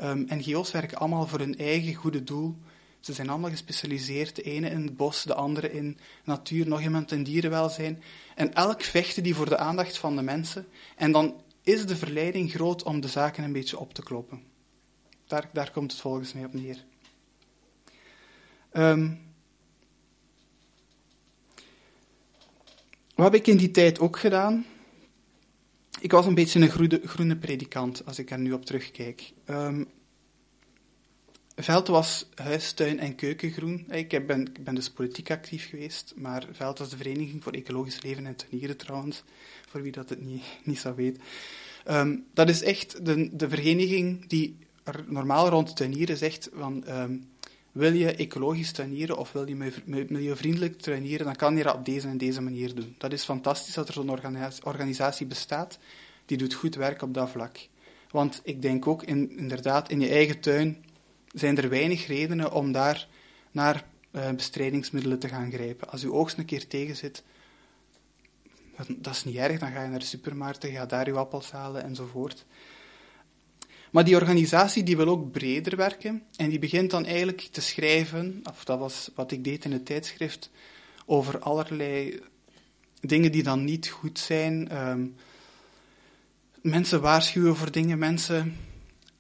Um, 0.03 0.27
NGO's 0.29 0.71
werken 0.71 0.99
allemaal 0.99 1.27
voor 1.27 1.39
hun 1.39 1.59
eigen 1.59 1.95
goede 1.95 2.25
doel. 2.25 2.57
Ze 3.01 3.13
zijn 3.13 3.29
allemaal 3.29 3.51
gespecialiseerd, 3.51 4.37
de 4.37 4.43
ene 4.43 4.71
in 4.71 4.83
het 4.83 4.97
bos, 4.97 5.23
de 5.23 5.35
andere 5.35 5.73
in 5.73 5.99
natuur, 6.25 6.69
nog 6.69 6.83
iemand 6.83 7.13
in 7.13 7.23
dierenwelzijn. 7.23 8.03
En 8.35 8.55
elk 8.55 8.83
vechten 8.83 9.23
die 9.23 9.35
voor 9.35 9.49
de 9.49 9.59
aandacht 9.59 9.99
van 9.99 10.17
de 10.17 10.23
mensen. 10.23 10.67
En 10.97 11.13
dan 11.13 11.41
is 11.63 11.87
de 11.87 11.97
verleiding 11.97 12.51
groot 12.51 12.83
om 12.83 13.01
de 13.01 13.09
zaken 13.09 13.45
een 13.45 13.53
beetje 13.53 13.79
op 13.79 13.95
te 13.95 14.03
kloppen. 14.03 14.43
Daar, 15.27 15.51
daar 15.53 15.71
komt 15.71 15.93
het 15.93 16.01
volgens 16.01 16.33
mij 16.33 16.45
op 16.45 16.55
neer. 16.55 16.85
Um, 18.73 19.21
wat 23.15 23.33
heb 23.33 23.35
ik 23.35 23.47
in 23.47 23.57
die 23.57 23.71
tijd 23.71 24.01
ook 24.01 24.19
gedaan? 24.19 24.67
Ik 26.01 26.11
was 26.11 26.27
een 26.27 26.35
beetje 26.35 26.61
een 26.61 27.01
groene, 27.09 27.37
predikant, 27.37 28.07
als 28.07 28.19
ik 28.19 28.31
er 28.31 28.39
nu 28.39 28.53
op 28.53 28.65
terugkijk. 28.65 29.33
Um, 29.51 29.87
Veld 31.57 31.89
was 31.89 32.29
huistuin 32.35 32.99
en 32.99 33.15
keukengroen. 33.15 33.87
Ik 33.91 34.27
ben, 34.27 34.47
ik 34.47 34.65
ben 34.65 34.75
dus 34.75 34.91
politiek 34.91 35.31
actief 35.31 35.69
geweest, 35.69 36.13
maar 36.17 36.47
Veld 36.53 36.79
was 36.79 36.91
de 36.91 36.97
Vereniging 36.97 37.43
voor 37.43 37.53
Ecologisch 37.53 38.03
Leven 38.03 38.27
en 38.27 38.37
Tenieren 38.37 38.77
trouwens, 38.77 39.23
voor 39.69 39.83
wie 39.83 39.93
dat 39.93 40.09
het 40.09 40.21
niet, 40.21 40.43
niet 40.65 40.79
zou 40.79 40.95
weten. 40.95 41.23
Um, 41.91 42.25
dat 42.35 42.49
is 42.49 42.63
echt 42.63 43.05
de, 43.07 43.37
de 43.37 43.49
vereniging 43.49 44.27
die 44.27 44.57
er 44.85 45.05
normaal 45.07 45.49
rond 45.49 45.77
tuinieren 45.77 46.17
zegt 46.17 46.49
van 46.53 46.85
um, 46.89 47.29
wil 47.79 47.93
je 47.93 48.15
ecologisch 48.15 48.73
tuinieren 48.73 49.17
of 49.17 49.33
wil 49.33 49.49
je 49.49 49.73
milieuvriendelijk 49.87 50.81
tuinieren, 50.81 51.27
dan 51.27 51.37
kan 51.37 51.57
je 51.57 51.63
dat 51.63 51.75
op 51.75 51.85
deze 51.85 52.09
en 52.09 52.19
deze 52.19 52.41
manier 52.41 52.75
doen. 52.75 52.95
Dat 52.99 53.13
is 53.13 53.25
fantastisch 53.25 53.75
dat 53.75 53.89
er 53.89 53.95
zo'n 53.95 54.11
organisatie 54.63 55.27
bestaat 55.27 55.79
die 56.27 56.37
doet 56.37 56.55
goed 56.55 56.75
werk 56.75 57.03
op 57.03 57.15
dat 57.15 57.31
vlak. 57.31 57.69
Want 58.11 58.41
ik 58.45 58.63
denk 58.63 58.87
ook 58.87 59.03
in, 59.03 59.31
inderdaad 59.39 59.91
in 59.91 60.01
je 60.01 60.09
eigen 60.09 60.41
tuin 60.41 60.85
zijn 61.33 61.57
er 61.57 61.69
weinig 61.69 62.07
redenen 62.07 62.53
om 62.53 62.73
daar 62.73 63.09
naar 63.51 63.85
uh, 64.13 64.31
bestrijdingsmiddelen 64.31 65.19
te 65.19 65.29
gaan 65.29 65.53
grijpen. 65.53 65.91
Als 65.91 66.01
je 66.01 66.13
oogst 66.13 66.39
een 66.39 66.45
keer 66.45 66.67
tegen 66.67 66.97
zit, 66.97 67.23
dat, 68.87 69.15
is 69.15 69.25
niet 69.25 69.37
erg, 69.37 69.59
dan 69.59 69.73
ga 69.73 69.83
je 69.83 69.89
naar 69.89 69.99
de 69.99 70.05
supermarkt, 70.05 70.67
ga 70.67 70.87
daar 70.87 71.07
je 71.07 71.13
appels 71.13 71.51
halen 71.51 71.83
enzovoort. 71.85 72.47
Maar 73.91 74.05
die 74.05 74.15
organisatie 74.15 74.83
die 74.83 74.97
wil 74.97 75.09
ook 75.09 75.31
breder 75.31 75.77
werken 75.77 76.23
en 76.37 76.51
die 76.51 76.59
begint 76.59 76.91
dan 76.91 77.05
eigenlijk 77.05 77.49
te 77.51 77.61
schrijven, 77.61 78.41
of 78.51 78.65
dat 78.65 78.79
was 78.79 79.11
wat 79.15 79.33
ik 79.33 79.45
deed 79.45 79.65
in 79.65 79.73
het 79.73 79.87
tijdschrift, 79.87 80.51
over 81.07 81.39
allerlei 81.39 82.21
dingen 83.01 83.33
die 83.33 83.43
dan 83.43 83.65
niet 83.65 83.89
goed 83.89 84.19
zijn. 84.19 84.77
Um, 84.89 85.15
mensen 86.61 87.01
waarschuwen 87.01 87.57
voor 87.57 87.71
dingen, 87.71 87.99
mensen 87.99 88.57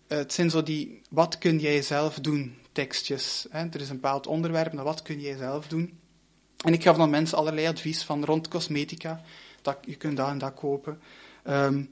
het 0.06 0.32
zijn 0.32 0.50
zo 0.50 0.62
die, 0.62 1.00
wat 1.10 1.38
kun 1.38 1.58
jij 1.58 1.82
zelf 1.82 2.14
doen, 2.14 2.56
tekstjes. 2.72 3.46
Hè? 3.50 3.58
Er 3.58 3.80
is 3.80 3.88
een 3.88 4.00
bepaald 4.00 4.26
onderwerp, 4.26 4.72
maar 4.72 4.84
wat 4.84 5.02
kun 5.02 5.20
jij 5.20 5.36
zelf 5.36 5.66
doen? 5.66 5.98
En 6.64 6.72
ik 6.72 6.82
gaf 6.82 6.96
dan 6.96 7.10
mensen 7.10 7.38
allerlei 7.38 7.66
advies 7.66 8.02
van 8.02 8.24
rond 8.24 8.48
cosmetica, 8.48 9.22
dat, 9.62 9.78
je 9.84 9.96
kunt 9.96 10.16
dat 10.16 10.28
en 10.28 10.38
dat 10.38 10.54
kopen. 10.54 11.00
Um, 11.48 11.90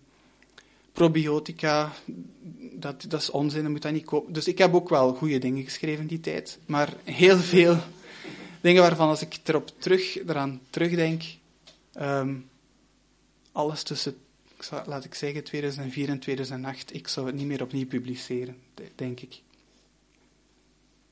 probiotica, 0.96 1.92
dat, 2.72 3.04
dat 3.08 3.20
is 3.20 3.30
onzin, 3.30 3.62
dat 3.62 3.70
moet 3.70 3.82
dat 3.82 3.92
niet 3.92 4.04
kopen. 4.04 4.32
Dus 4.32 4.48
ik 4.48 4.58
heb 4.58 4.74
ook 4.74 4.88
wel 4.88 5.14
goede 5.14 5.38
dingen 5.38 5.64
geschreven 5.64 6.06
die 6.06 6.20
tijd, 6.20 6.58
maar 6.66 6.96
heel 7.04 7.36
veel 7.36 7.78
dingen 8.60 8.82
waarvan 8.82 9.08
als 9.08 9.22
ik 9.22 9.38
erop 9.44 9.70
terug, 9.78 10.18
eraan 10.18 10.60
terugdenk, 10.70 11.22
um, 12.00 12.48
alles 13.52 13.82
tussen 13.82 14.16
laat 14.86 15.04
ik 15.04 15.14
zeggen, 15.14 15.44
2004 15.44 16.08
en 16.08 16.18
2008, 16.18 16.94
ik 16.94 17.08
zou 17.08 17.26
het 17.26 17.34
niet 17.34 17.46
meer 17.46 17.62
opnieuw 17.62 17.86
publiceren, 17.86 18.56
denk 18.94 19.20
ik. 19.20 19.40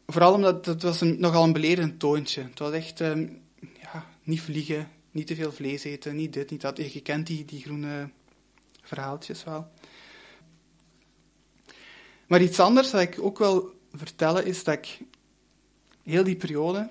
Vooral 0.06 0.32
omdat 0.34 0.66
het 0.66 0.82
was 0.82 1.00
een, 1.00 1.20
nogal 1.20 1.44
een 1.44 1.52
belerend 1.52 1.98
toontje. 1.98 2.42
Het 2.42 2.58
was 2.58 2.72
echt, 2.72 3.00
um, 3.00 3.40
ja, 3.80 4.06
niet 4.22 4.40
vliegen, 4.40 4.88
niet 5.10 5.26
te 5.26 5.34
veel 5.34 5.52
vlees 5.52 5.84
eten, 5.84 6.16
niet 6.16 6.32
dit, 6.32 6.50
niet 6.50 6.60
dat. 6.60 6.92
Je 6.92 7.00
kent 7.00 7.26
die, 7.26 7.44
die 7.44 7.62
groene 7.62 8.08
verhaaltjes 8.84 9.44
wel. 9.44 9.70
Maar 12.26 12.42
iets 12.42 12.60
anders 12.60 12.90
dat 12.90 13.00
ik 13.00 13.16
ook 13.20 13.38
wil 13.38 13.72
vertellen 13.92 14.46
is 14.46 14.64
dat 14.64 14.74
ik 14.74 14.98
heel 16.02 16.24
die 16.24 16.36
periode, 16.36 16.90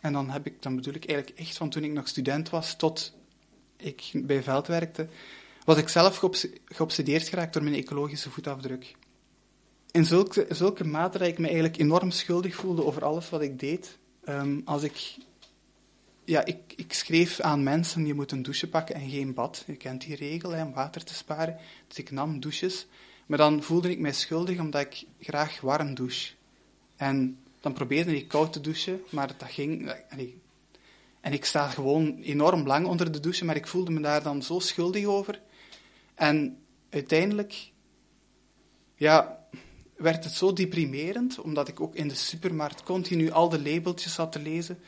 en 0.00 0.12
dan, 0.12 0.30
heb 0.30 0.46
ik, 0.46 0.62
dan 0.62 0.76
bedoel 0.76 0.94
ik 0.94 1.06
eigenlijk 1.06 1.38
echt 1.38 1.56
van 1.56 1.70
toen 1.70 1.84
ik 1.84 1.92
nog 1.92 2.08
student 2.08 2.50
was 2.50 2.76
tot 2.76 3.12
ik 3.76 4.10
bij 4.14 4.42
Veld 4.42 4.66
werkte, 4.66 5.08
was 5.64 5.76
ik 5.76 5.88
zelf 5.88 6.22
geobsedeerd 6.64 7.28
geraakt 7.28 7.52
door 7.52 7.62
mijn 7.62 7.74
ecologische 7.74 8.30
voetafdruk. 8.30 8.96
In 9.90 10.04
zulke, 10.04 10.46
zulke 10.48 10.84
mate 10.84 11.18
dat 11.18 11.28
ik 11.28 11.38
me 11.38 11.46
eigenlijk 11.46 11.78
enorm 11.78 12.10
schuldig 12.10 12.54
voelde 12.54 12.84
over 12.84 13.04
alles 13.04 13.30
wat 13.30 13.42
ik 13.42 13.58
deed. 13.58 13.98
Um, 14.28 14.62
als 14.64 14.82
ik, 14.82 15.16
ja, 16.24 16.44
ik, 16.44 16.72
ik 16.76 16.92
schreef 16.92 17.40
aan 17.40 17.62
mensen, 17.62 18.06
je 18.06 18.14
moet 18.14 18.32
een 18.32 18.42
douche 18.42 18.68
pakken 18.68 18.94
en 18.94 19.10
geen 19.10 19.34
bad. 19.34 19.64
Je 19.66 19.76
kent 19.76 20.00
die 20.00 20.16
regel, 20.16 20.50
hè, 20.50 20.62
om 20.62 20.72
water 20.72 21.04
te 21.04 21.14
sparen. 21.14 21.56
Dus 21.88 21.98
ik 21.98 22.10
nam 22.10 22.40
douches. 22.40 22.86
Maar 23.26 23.38
dan 23.38 23.62
voelde 23.62 23.90
ik 23.90 23.98
mij 23.98 24.12
schuldig 24.12 24.58
omdat 24.58 24.80
ik 24.80 25.04
graag 25.20 25.60
warm 25.60 25.94
douche. 25.94 26.32
En 26.96 27.38
dan 27.60 27.72
probeerde 27.72 28.16
ik 28.16 28.28
koud 28.28 28.52
te 28.52 28.60
douchen, 28.60 29.00
maar 29.10 29.26
dat 29.26 29.48
ging... 29.48 29.94
En 31.20 31.32
ik 31.32 31.44
sta 31.44 31.68
gewoon 31.68 32.18
enorm 32.20 32.66
lang 32.66 32.86
onder 32.86 33.12
de 33.12 33.20
douche, 33.20 33.44
maar 33.44 33.56
ik 33.56 33.66
voelde 33.66 33.90
me 33.90 34.00
daar 34.00 34.22
dan 34.22 34.42
zo 34.42 34.58
schuldig 34.58 35.04
over 35.04 35.40
en 36.14 36.58
uiteindelijk 36.90 37.70
ja, 38.94 39.46
werd 39.96 40.24
het 40.24 40.32
zo 40.32 40.52
deprimerend, 40.52 41.40
omdat 41.40 41.68
ik 41.68 41.80
ook 41.80 41.94
in 41.94 42.08
de 42.08 42.14
supermarkt 42.14 42.82
continu 42.82 43.30
al 43.30 43.48
de 43.48 43.62
labeltjes 43.62 44.14
zat 44.14 44.32
te 44.32 44.38
lezen. 44.38 44.78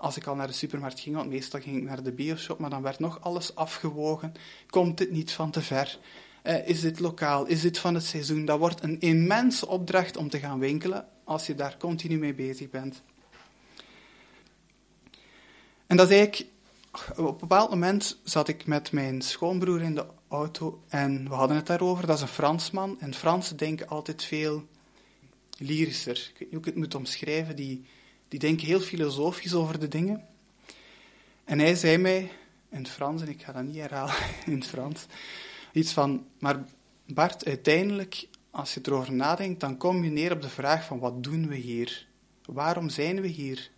Als 0.00 0.16
ik 0.16 0.26
al 0.26 0.34
naar 0.34 0.46
de 0.46 0.52
supermarkt 0.52 1.00
ging, 1.00 1.16
want 1.16 1.28
meestal 1.28 1.60
ging 1.60 1.76
ik 1.76 1.82
naar 1.82 2.02
de 2.02 2.12
bioshop, 2.12 2.58
maar 2.58 2.70
dan 2.70 2.82
werd 2.82 2.98
nog 2.98 3.20
alles 3.20 3.54
afgewogen. 3.54 4.32
Komt 4.70 4.98
dit 4.98 5.10
niet 5.10 5.32
van 5.32 5.50
te 5.50 5.62
ver? 5.62 5.98
Uh, 6.44 6.68
is 6.68 6.80
dit 6.80 7.00
lokaal? 7.00 7.46
Is 7.46 7.60
dit 7.60 7.78
van 7.78 7.94
het 7.94 8.04
seizoen? 8.04 8.44
Dat 8.44 8.58
wordt 8.58 8.82
een 8.82 9.00
immense 9.00 9.66
opdracht 9.66 10.16
om 10.16 10.28
te 10.28 10.38
gaan 10.38 10.58
winkelen 10.58 11.08
als 11.24 11.46
je 11.46 11.54
daar 11.54 11.76
continu 11.76 12.18
mee 12.18 12.34
bezig 12.34 12.70
bent. 12.70 13.02
En 15.86 15.96
dat 15.96 16.10
eigenlijk 16.10 16.50
op 17.16 17.26
een 17.26 17.38
bepaald 17.38 17.70
moment 17.70 18.18
zat 18.24 18.48
ik 18.48 18.66
met 18.66 18.92
mijn 18.92 19.22
schoonbroer 19.22 19.82
in 19.82 19.94
de 19.94 20.06
auto 20.28 20.82
en 20.88 21.28
we 21.28 21.34
hadden 21.34 21.56
het 21.56 21.66
daarover. 21.66 22.06
Dat 22.06 22.16
is 22.16 22.22
een 22.22 22.28
Fransman 22.28 23.00
en 23.00 23.14
Fransen 23.14 23.56
denken 23.56 23.88
altijd 23.88 24.24
veel 24.24 24.66
lyrischer. 25.58 26.30
Ik 26.32 26.38
weet 26.38 26.40
niet 26.40 26.50
hoe 26.50 26.58
ik 26.58 26.64
het 26.64 26.76
moet 26.76 26.94
omschrijven. 26.94 27.56
Die, 27.56 27.84
die 28.30 28.38
denken 28.38 28.66
heel 28.66 28.80
filosofisch 28.80 29.54
over 29.54 29.80
de 29.80 29.88
dingen. 29.88 30.26
En 31.44 31.58
hij 31.58 31.74
zei 31.74 31.96
mij 31.96 32.30
in 32.70 32.78
het 32.78 32.88
Frans, 32.88 33.22
en 33.22 33.28
ik 33.28 33.42
ga 33.42 33.52
dat 33.52 33.62
niet 33.62 33.76
herhalen 33.76 34.14
in 34.46 34.54
het 34.54 34.66
Frans, 34.66 35.06
iets 35.72 35.92
van, 35.92 36.26
maar 36.38 36.64
Bart, 37.06 37.44
uiteindelijk, 37.44 38.28
als 38.50 38.74
je 38.74 38.80
erover 38.82 39.12
nadenkt, 39.12 39.60
dan 39.60 39.76
kom 39.76 40.04
je 40.04 40.10
neer 40.10 40.32
op 40.32 40.42
de 40.42 40.48
vraag 40.48 40.84
van 40.84 40.98
wat 40.98 41.22
doen 41.22 41.48
we 41.48 41.56
hier? 41.56 42.06
Waarom 42.44 42.88
zijn 42.88 43.20
we 43.20 43.28
hier? 43.28 43.70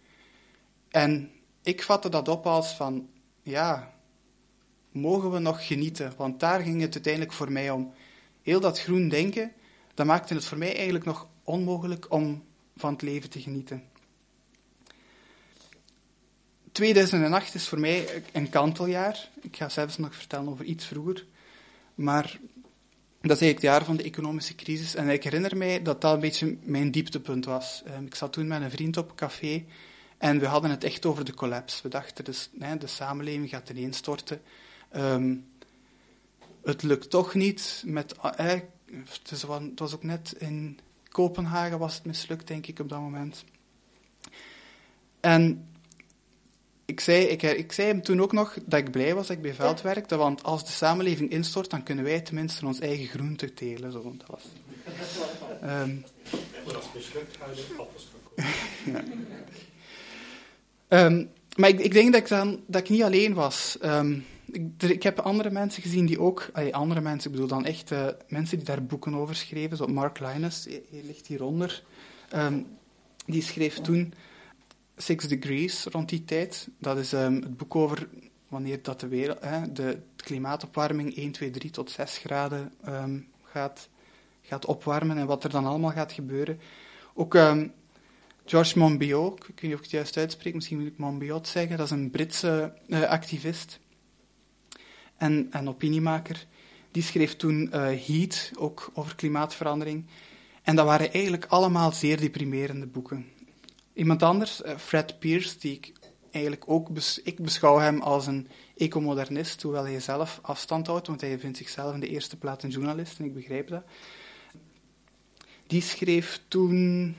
En 0.89 1.31
ik 1.63 1.83
vatte 1.83 2.09
dat 2.09 2.29
op 2.29 2.47
als 2.47 2.73
van, 2.73 3.09
ja, 3.43 3.95
mogen 4.91 5.31
we 5.31 5.39
nog 5.39 5.67
genieten? 5.67 6.13
Want 6.17 6.41
daar 6.41 6.61
ging 6.61 6.81
het 6.81 6.95
uiteindelijk 6.95 7.33
voor 7.33 7.53
mij 7.53 7.71
om. 7.71 7.93
Heel 8.43 8.61
dat 8.61 8.81
groen 8.81 9.09
denken, 9.09 9.53
dat 9.95 10.07
maakte 10.07 10.35
het 10.35 10.45
voor 10.45 10.59
mij 10.59 10.75
eigenlijk 10.75 11.05
nog 11.05 11.29
onmogelijk 11.45 12.13
om 12.13 12.45
van 12.77 12.93
het 12.93 13.03
leven 13.03 13.31
te 13.31 13.41
genieten. 13.41 13.91
2008 16.73 17.55
is 17.55 17.69
voor 17.69 17.81
mij 17.81 18.23
een 18.33 18.49
kanteljaar. 18.49 19.29
Ik 19.41 19.57
ga 19.57 19.69
zelfs 19.69 19.99
nog 19.99 20.15
vertellen 20.15 20.49
over 20.49 20.65
iets 20.65 20.85
vroeger. 20.85 21.25
Maar 21.95 22.39
dat 23.21 23.37
is 23.37 23.43
eigenlijk 23.43 23.53
het 23.53 23.63
jaar 23.63 23.85
van 23.85 23.97
de 23.97 24.03
economische 24.03 24.55
crisis. 24.55 24.95
En 24.95 25.09
ik 25.09 25.25
herinner 25.25 25.57
mij 25.57 25.83
dat 25.83 26.01
dat 26.01 26.15
een 26.15 26.21
beetje 26.21 26.57
mijn 26.63 26.91
dieptepunt 26.91 27.45
was. 27.45 27.83
Ehm, 27.87 28.05
ik 28.05 28.15
zat 28.15 28.33
toen 28.33 28.47
met 28.47 28.63
een 28.63 28.71
vriend 28.71 28.97
op 28.97 29.17
café 29.17 29.65
en 30.19 30.39
we 30.39 30.47
hadden 30.47 30.71
het 30.71 30.85
echt 30.85 31.07
over 31.07 31.25
de 31.25 31.35
collapse. 31.35 31.83
We 31.83 31.89
dachten, 31.89 32.25
dus, 32.25 32.51
de 32.79 32.87
samenleving 32.87 33.49
gaat 33.49 33.71
ineenstorten. 33.71 34.41
Um, 34.97 35.47
het 36.65 36.83
lukt 36.83 37.11
toch 37.11 37.35
niet. 37.35 37.83
Met, 37.87 38.15
het, 38.21 39.43
was, 39.77 39.95
ook 39.95 40.03
net 40.03 40.35
in 40.39 40.79
Kopenhagen 41.09 41.79
was 41.79 41.95
het 41.95 42.05
mislukt, 42.05 42.47
denk 42.47 42.67
ik, 42.67 42.79
op 42.79 42.89
dat 42.89 43.01
moment. 43.01 43.45
En 45.21 45.69
ik 46.85 47.01
zei, 47.01 47.25
ik, 47.25 47.43
ik 47.43 47.73
zei 47.73 47.89
hem 47.89 48.03
toen 48.03 48.21
ook 48.21 48.33
nog 48.33 48.57
dat 48.65 48.79
ik 48.81 48.91
blij 48.91 49.15
was 49.15 49.27
dat 49.27 49.37
ik 49.37 49.43
bij 49.43 49.55
Veld 49.55 49.83
werkte, 49.83 50.17
want 50.17 50.43
als 50.43 50.65
de 50.65 50.73
samenleving 50.73 51.31
instort, 51.31 51.71
dan 51.71 51.83
kunnen 51.83 52.05
wij 52.05 52.21
tenminste 52.21 52.67
ons 52.67 52.81
eigen 52.81 53.07
groente 53.07 53.55
telen. 53.55 53.93
Zo, 53.93 54.15
dat 54.19 54.29
was. 54.29 54.45
Um, 55.65 56.05
als 56.75 56.89
mislukt, 56.95 57.39
appels 57.77 58.09
verkopen. 58.11 59.29
Ehm, 60.89 61.25
maar 61.57 61.69
ik, 61.69 61.81
ik 61.81 61.93
denk 61.93 62.13
dat 62.13 62.21
ik, 62.21 62.29
dan, 62.29 62.61
dat 62.67 62.81
ik 62.81 62.89
niet 62.89 63.03
alleen 63.03 63.35
was. 63.35 63.77
Ehm, 63.81 64.19
ik, 64.47 64.83
ik 64.83 65.03
heb 65.03 65.19
andere 65.19 65.51
mensen 65.51 65.83
gezien 65.83 66.07
die 66.07 66.21
ook... 66.21 66.51
allee, 66.53 66.75
andere 66.75 67.01
mensen, 67.01 67.31
ik 67.31 67.37
bedoel 67.37 67.51
dan 67.51 67.65
echt 67.65 67.91
eh, 67.91 68.07
mensen 68.29 68.57
die 68.57 68.67
daar 68.67 68.85
boeken 68.85 69.15
over 69.15 69.35
schreven. 69.35 69.77
Zo 69.77 69.87
Mark 69.87 70.21
Linus, 70.21 70.65
hij, 70.65 70.83
hij 70.91 71.03
ligt 71.05 71.27
hieronder. 71.27 71.83
Ehm, 72.29 72.61
die 73.27 73.43
schreef 73.43 73.81
toen 73.81 74.15
Six 74.97 75.29
Degrees 75.29 75.85
rond 75.85 76.09
die 76.09 76.25
tijd. 76.25 76.69
Dat 76.79 76.99
is 76.99 77.13
ehm, 77.13 77.35
het 77.35 77.57
boek 77.57 77.75
over 77.75 78.09
wanneer 78.49 78.83
dat 78.83 79.01
de, 79.01 79.09
wereld, 79.09 79.41
hè, 79.41 79.73
de 79.73 79.99
klimaatopwarming 80.17 81.17
1, 81.17 81.33
2, 81.33 81.51
3 81.51 81.71
tot 81.71 81.91
6 81.91 82.19
graden 82.19 82.73
ehm, 82.85 83.19
gaat, 83.45 83.89
gaat 84.43 84.67
opwarmen 84.67 85.19
en 85.19 85.27
wat 85.27 85.45
er 85.45 85.51
dan 85.51 85.67
allemaal 85.67 85.91
gaat 85.91 86.13
gebeuren. 86.13 86.61
Ook 87.15 87.35
ehm, 87.35 87.69
George 88.45 88.79
Monbiot, 88.79 89.39
ik 89.39 89.47
weet 89.47 89.63
niet 89.63 89.73
of 89.73 89.79
ik 89.79 89.85
het 89.85 89.91
juist 89.91 90.17
uitspreek, 90.17 90.55
misschien 90.55 90.79
moet 90.79 90.87
ik 90.87 90.99
Monbiot 90.99 91.49
zeggen, 91.49 91.77
dat 91.77 91.87
is 91.87 91.93
een 91.93 92.11
Britse 92.11 92.75
eh, 92.89 93.03
activist 93.03 93.81
en, 95.17 95.49
en 95.51 95.69
opiniemaker. 95.69 96.47
Die 96.91 97.03
schreef 97.03 97.37
toen 97.37 97.73
eh, 97.73 98.07
Heat, 98.07 98.51
ook 98.59 98.91
over 98.95 99.15
klimaatverandering. 99.15 100.07
En 100.63 100.77
dat 100.77 100.87
waren 100.87 101.13
eigenlijk 101.13 101.47
allemaal 101.47 101.93
zeer 101.93 102.21
deprimerende 102.21 102.87
boeken. 102.87 103.32
Iemand 103.95 104.23
anders, 104.23 104.63
eh, 104.63 104.77
Fred 104.77 105.19
Pierce, 105.19 105.59
die 105.59 105.73
ik 105.73 105.93
eigenlijk 106.31 106.65
ook 106.67 106.89
ik 107.23 107.39
beschouw 107.39 107.79
hem 107.79 108.01
als 108.01 108.27
een 108.27 108.49
ecomodernist, 108.77 109.63
hoewel 109.63 109.85
hij 109.85 110.01
zelf 110.01 110.39
afstand 110.43 110.87
houdt, 110.87 111.07
want 111.07 111.21
hij 111.21 111.39
vindt 111.39 111.57
zichzelf 111.57 111.95
in 111.95 112.01
de 112.01 112.09
eerste 112.09 112.37
plaats 112.37 112.65
een 112.65 112.71
journalist, 112.71 113.19
en 113.19 113.25
ik 113.25 113.35
begrijp 113.35 113.69
dat. 113.69 113.83
Die 115.67 115.83
schreef 115.83 116.41
toen 116.49 117.17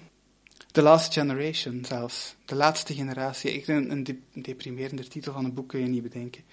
The 0.72 0.82
Last 0.82 1.14
Generation 1.14 1.86
zelfs, 1.86 2.36
de 2.46 2.56
laatste 2.56 2.94
generatie. 2.94 3.54
Ik 3.54 3.68
een, 3.68 3.92
een 3.92 4.04
de- 4.04 5.08
titel 5.08 5.34
van 5.34 5.46
een 5.46 5.54
boek 5.54 5.70
kun 5.70 5.80
je 5.80 5.88
niet 5.88 6.04
bedenken. 6.04 6.44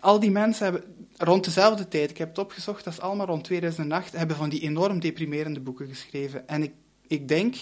Al 0.00 0.20
die 0.20 0.30
mensen 0.30 0.64
hebben 0.64 0.84
rond 1.16 1.44
dezelfde 1.44 1.88
tijd, 1.88 2.10
ik 2.10 2.18
heb 2.18 2.28
het 2.28 2.38
opgezocht, 2.38 2.84
dat 2.84 2.92
is 2.92 3.00
allemaal 3.00 3.26
rond 3.26 3.44
2008, 3.44 4.12
hebben 4.12 4.36
van 4.36 4.48
die 4.48 4.60
enorm 4.60 5.00
deprimerende 5.00 5.60
boeken 5.60 5.88
geschreven. 5.88 6.48
En 6.48 6.62
ik, 6.62 6.72
ik 7.06 7.28
denk, 7.28 7.54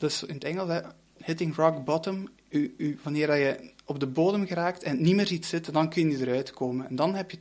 dus 0.00 0.22
in 0.22 0.34
het 0.34 0.44
Engels, 0.44 0.82
hitting 1.16 1.54
rock 1.54 1.84
bottom, 1.84 2.28
u, 2.48 2.74
u, 2.78 2.98
wanneer 3.02 3.36
je 3.36 3.72
op 3.84 4.00
de 4.00 4.06
bodem 4.06 4.46
geraakt 4.46 4.82
en 4.82 5.02
niet 5.02 5.14
meer 5.14 5.26
ziet 5.26 5.46
zitten, 5.46 5.72
dan 5.72 5.90
kun 5.90 6.10
je 6.10 6.18
eruit 6.18 6.50
komen. 6.50 6.88
En 6.88 6.96
dan 6.96 7.14
heb 7.14 7.30
je 7.30 7.38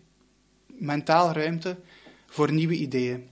mentaal 0.68 1.32
ruimte 1.32 1.78
voor 2.26 2.52
nieuwe 2.52 2.76
ideeën. 2.76 3.30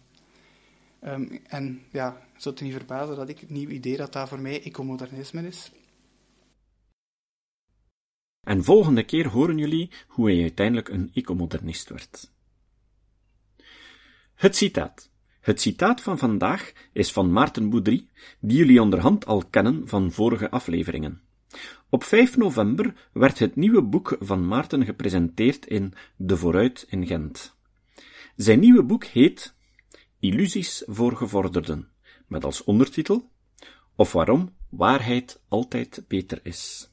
Ehm, 1.00 1.38
en 1.48 1.82
ja, 1.92 2.22
zult 2.38 2.60
je 2.60 2.66
niet 2.66 2.74
verbazen 2.74 3.16
dat 3.16 3.30
ik 3.30 3.40
het 3.40 3.50
nieuwe 3.50 3.74
idee 3.74 3.98
dat 3.98 4.14
daar 4.14 4.28
voor 4.28 4.40
mij 4.40 4.64
ecomodernisme 4.64 5.48
is. 5.48 5.72
En 8.42 8.64
volgende 8.64 9.04
keer 9.04 9.28
horen 9.28 9.58
jullie 9.58 9.92
hoe 10.08 10.32
hij 10.32 10.42
uiteindelijk 10.42 10.90
een 10.90 11.12
ecomodernist 11.14 11.90
werd. 11.90 12.32
Het 14.34 14.56
citaat. 14.56 15.10
Het 15.48 15.62
citaat 15.62 16.02
van 16.02 16.18
vandaag 16.18 16.72
is 16.94 17.12
van 17.12 17.32
Maarten 17.32 17.70
Boudry, 17.70 18.08
die 18.40 18.58
jullie 18.58 18.82
onderhand 18.82 19.26
al 19.26 19.44
kennen 19.50 19.88
van 19.88 20.12
vorige 20.12 20.50
afleveringen. 20.50 21.22
Op 21.90 22.04
5 22.04 22.38
november 22.38 23.10
werd 23.14 23.40
het 23.40 23.56
nieuwe 23.56 23.82
boek 23.82 24.18
van 24.20 24.48
Maarten 24.48 24.86
gepresenteerd 24.86 25.66
in 25.66 25.94
De 26.16 26.38
Vooruit 26.38 26.86
in 26.90 27.08
Gent. 27.08 27.56
Zijn 28.36 28.60
nieuwe 28.60 28.84
boek 28.84 29.04
heet 29.04 29.56
Illusies 30.20 30.84
voor 30.86 31.16
gevorderden, 31.16 31.88
met 32.28 32.46
als 32.46 32.64
ondertitel 32.64 33.32
Of 33.96 34.12
waarom 34.12 34.56
waarheid 34.70 35.42
altijd 35.48 36.04
beter 36.08 36.40
is. 36.44 36.92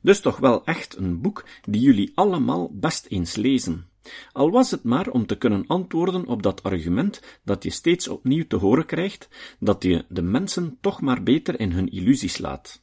Dus 0.00 0.20
toch 0.20 0.36
wel 0.36 0.64
echt 0.64 0.96
een 0.96 1.20
boek 1.20 1.44
die 1.68 1.80
jullie 1.80 2.12
allemaal 2.14 2.70
best 2.72 3.06
eens 3.06 3.36
lezen. 3.36 3.88
Al 4.32 4.50
was 4.50 4.70
het 4.70 4.82
maar 4.82 5.08
om 5.08 5.26
te 5.26 5.38
kunnen 5.38 5.66
antwoorden 5.66 6.26
op 6.26 6.42
dat 6.42 6.62
argument 6.62 7.22
dat 7.44 7.62
je 7.62 7.70
steeds 7.70 8.08
opnieuw 8.08 8.46
te 8.46 8.56
horen 8.56 8.86
krijgt, 8.86 9.28
dat 9.58 9.82
je 9.82 10.04
de 10.08 10.22
mensen 10.22 10.78
toch 10.80 11.00
maar 11.00 11.22
beter 11.22 11.60
in 11.60 11.72
hun 11.72 11.90
illusies 11.90 12.38
laat. 12.38 12.82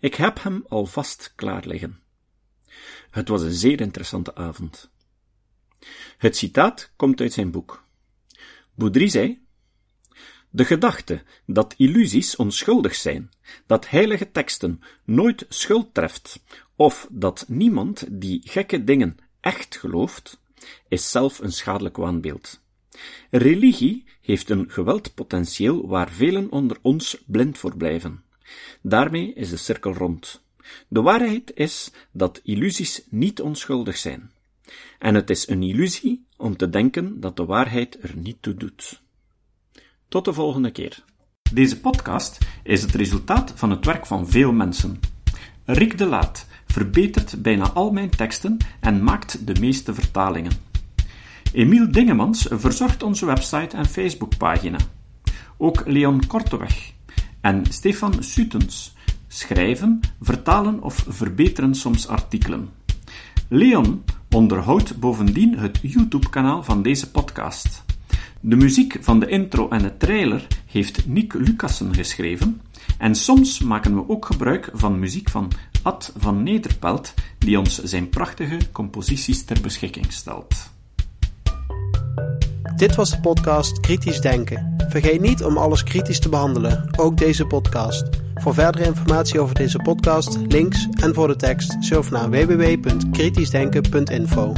Ik 0.00 0.14
heb 0.14 0.42
hem 0.42 0.64
alvast 0.68 1.32
klaar 1.36 1.66
liggen. 1.66 2.00
Het 3.10 3.28
was 3.28 3.42
een 3.42 3.52
zeer 3.52 3.80
interessante 3.80 4.34
avond. 4.34 4.90
Het 6.18 6.36
citaat 6.36 6.92
komt 6.96 7.20
uit 7.20 7.32
zijn 7.32 7.50
boek. 7.50 7.84
Boudry 8.74 9.08
zei, 9.08 9.42
de 10.50 10.64
gedachte 10.64 11.22
dat 11.46 11.74
illusies 11.76 12.36
onschuldig 12.36 12.94
zijn, 12.94 13.30
dat 13.66 13.88
heilige 13.88 14.30
teksten 14.30 14.80
nooit 15.04 15.46
schuld 15.48 15.94
treft, 15.94 16.42
of 16.76 17.08
dat 17.10 17.44
niemand 17.48 18.06
die 18.10 18.40
gekke 18.44 18.84
dingen 18.84 19.16
echt 19.40 19.76
gelooft, 19.76 20.40
is 20.88 21.10
zelf 21.10 21.38
een 21.38 21.52
schadelijk 21.52 21.96
waanbeeld. 21.96 22.60
Religie 23.30 24.04
heeft 24.20 24.50
een 24.50 24.70
geweldpotentieel 24.70 25.86
waar 25.88 26.10
velen 26.10 26.50
onder 26.50 26.76
ons 26.82 27.22
blind 27.26 27.58
voor 27.58 27.76
blijven. 27.76 28.22
Daarmee 28.82 29.32
is 29.32 29.50
de 29.50 29.56
cirkel 29.56 29.92
rond. 29.92 30.42
De 30.88 31.02
waarheid 31.02 31.52
is 31.54 31.92
dat 32.10 32.40
illusies 32.44 33.02
niet 33.08 33.40
onschuldig 33.40 33.96
zijn. 33.96 34.30
En 34.98 35.14
het 35.14 35.30
is 35.30 35.48
een 35.48 35.62
illusie 35.62 36.26
om 36.36 36.56
te 36.56 36.70
denken 36.70 37.20
dat 37.20 37.36
de 37.36 37.44
waarheid 37.44 38.02
er 38.02 38.16
niet 38.16 38.36
toe 38.40 38.54
doet. 38.54 39.02
Tot 40.08 40.24
de 40.24 40.32
volgende 40.32 40.70
keer. 40.70 41.04
Deze 41.52 41.80
podcast 41.80 42.38
is 42.62 42.82
het 42.82 42.94
resultaat 42.94 43.52
van 43.54 43.70
het 43.70 43.84
werk 43.84 44.06
van 44.06 44.28
veel 44.28 44.52
mensen. 44.52 45.00
Rick 45.64 45.98
de 45.98 46.06
Laat 46.06 46.46
verbetert 46.72 47.42
bijna 47.42 47.70
al 47.70 47.92
mijn 47.92 48.10
teksten 48.10 48.56
en 48.80 49.04
maakt 49.04 49.46
de 49.46 49.60
meeste 49.60 49.94
vertalingen. 49.94 50.52
Emiel 51.52 51.92
Dingemans 51.92 52.46
verzorgt 52.50 53.02
onze 53.02 53.26
website 53.26 53.76
en 53.76 53.86
Facebookpagina. 53.86 54.78
Ook 55.56 55.82
Leon 55.86 56.26
Korteweg 56.26 56.92
en 57.40 57.64
Stefan 57.68 58.22
Sutens 58.22 58.94
schrijven, 59.28 60.00
vertalen 60.20 60.82
of 60.82 61.04
verbeteren 61.08 61.74
soms 61.74 62.08
artikelen. 62.08 62.68
Leon 63.48 64.04
onderhoudt 64.30 65.00
bovendien 65.00 65.58
het 65.58 65.78
YouTube-kanaal 65.82 66.62
van 66.62 66.82
deze 66.82 67.10
podcast. 67.10 67.84
De 68.40 68.56
muziek 68.56 68.98
van 69.00 69.20
de 69.20 69.26
intro 69.26 69.68
en 69.68 69.82
de 69.82 69.96
trailer 69.96 70.46
heeft 70.66 71.06
Nick 71.06 71.34
Lucassen 71.34 71.94
geschreven, 71.94 72.60
en 72.98 73.14
soms 73.14 73.60
maken 73.60 73.94
we 73.94 74.08
ook 74.08 74.26
gebruik 74.26 74.70
van 74.72 74.98
muziek 74.98 75.30
van 75.30 75.50
Ad 75.82 76.12
van 76.16 76.42
Nederpelt, 76.42 77.14
die 77.38 77.58
ons 77.58 77.82
zijn 77.82 78.08
prachtige 78.08 78.58
composities 78.72 79.44
ter 79.44 79.60
beschikking 79.60 80.12
stelt. 80.12 80.54
Dit 82.76 82.94
was 82.94 83.10
de 83.10 83.20
podcast 83.20 83.80
Kritisch 83.80 84.20
Denken. 84.20 84.74
Vergeet 84.88 85.20
niet 85.20 85.44
om 85.44 85.56
alles 85.56 85.82
kritisch 85.82 86.20
te 86.20 86.28
behandelen, 86.28 86.90
ook 86.96 87.16
deze 87.16 87.46
podcast. 87.46 88.08
Voor 88.34 88.54
verdere 88.54 88.84
informatie 88.84 89.40
over 89.40 89.54
deze 89.54 89.78
podcast, 89.78 90.38
links 90.48 90.88
en 91.00 91.14
voor 91.14 91.28
de 91.28 91.36
tekst, 91.36 91.76
surf 91.80 92.10
naar 92.10 92.30
www.kritischdenken.info. 92.30 94.52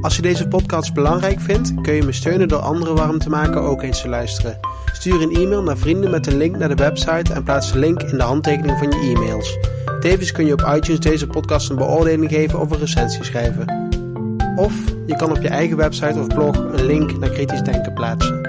Als 0.00 0.16
je 0.16 0.22
deze 0.22 0.48
podcast 0.48 0.94
belangrijk 0.94 1.40
vindt, 1.40 1.80
kun 1.80 1.94
je 1.94 2.02
me 2.02 2.12
steunen 2.12 2.48
door 2.48 2.58
anderen 2.58 2.94
warm 2.94 3.18
te 3.18 3.28
maken 3.28 3.60
ook 3.60 3.82
eens 3.82 4.00
te 4.00 4.08
luisteren. 4.08 4.58
Stuur 4.92 5.22
een 5.22 5.34
e-mail 5.34 5.62
naar 5.62 5.78
vrienden 5.78 6.10
met 6.10 6.26
een 6.26 6.36
link 6.36 6.56
naar 6.56 6.68
de 6.68 6.74
website 6.74 7.32
en 7.32 7.42
plaats 7.42 7.72
de 7.72 7.78
link 7.78 8.02
in 8.02 8.18
de 8.18 8.24
handtekening 8.24 8.78
van 8.78 8.90
je 8.90 9.14
e-mails. 9.14 9.58
Tevens 10.06 10.32
kun 10.32 10.46
je 10.46 10.52
op 10.52 10.72
iTunes 10.74 11.00
deze 11.00 11.26
podcast 11.26 11.70
een 11.70 11.76
beoordeling 11.76 12.30
geven 12.30 12.60
of 12.60 12.70
een 12.70 12.78
recensie 12.78 13.24
schrijven. 13.24 13.90
Of 14.56 14.72
je 15.06 15.16
kan 15.16 15.30
op 15.30 15.42
je 15.42 15.48
eigen 15.48 15.76
website 15.76 16.20
of 16.20 16.26
blog 16.26 16.56
een 16.56 16.86
link 16.86 17.18
naar 17.18 17.30
kritisch 17.30 17.62
denken 17.62 17.92
plaatsen. 17.92 18.45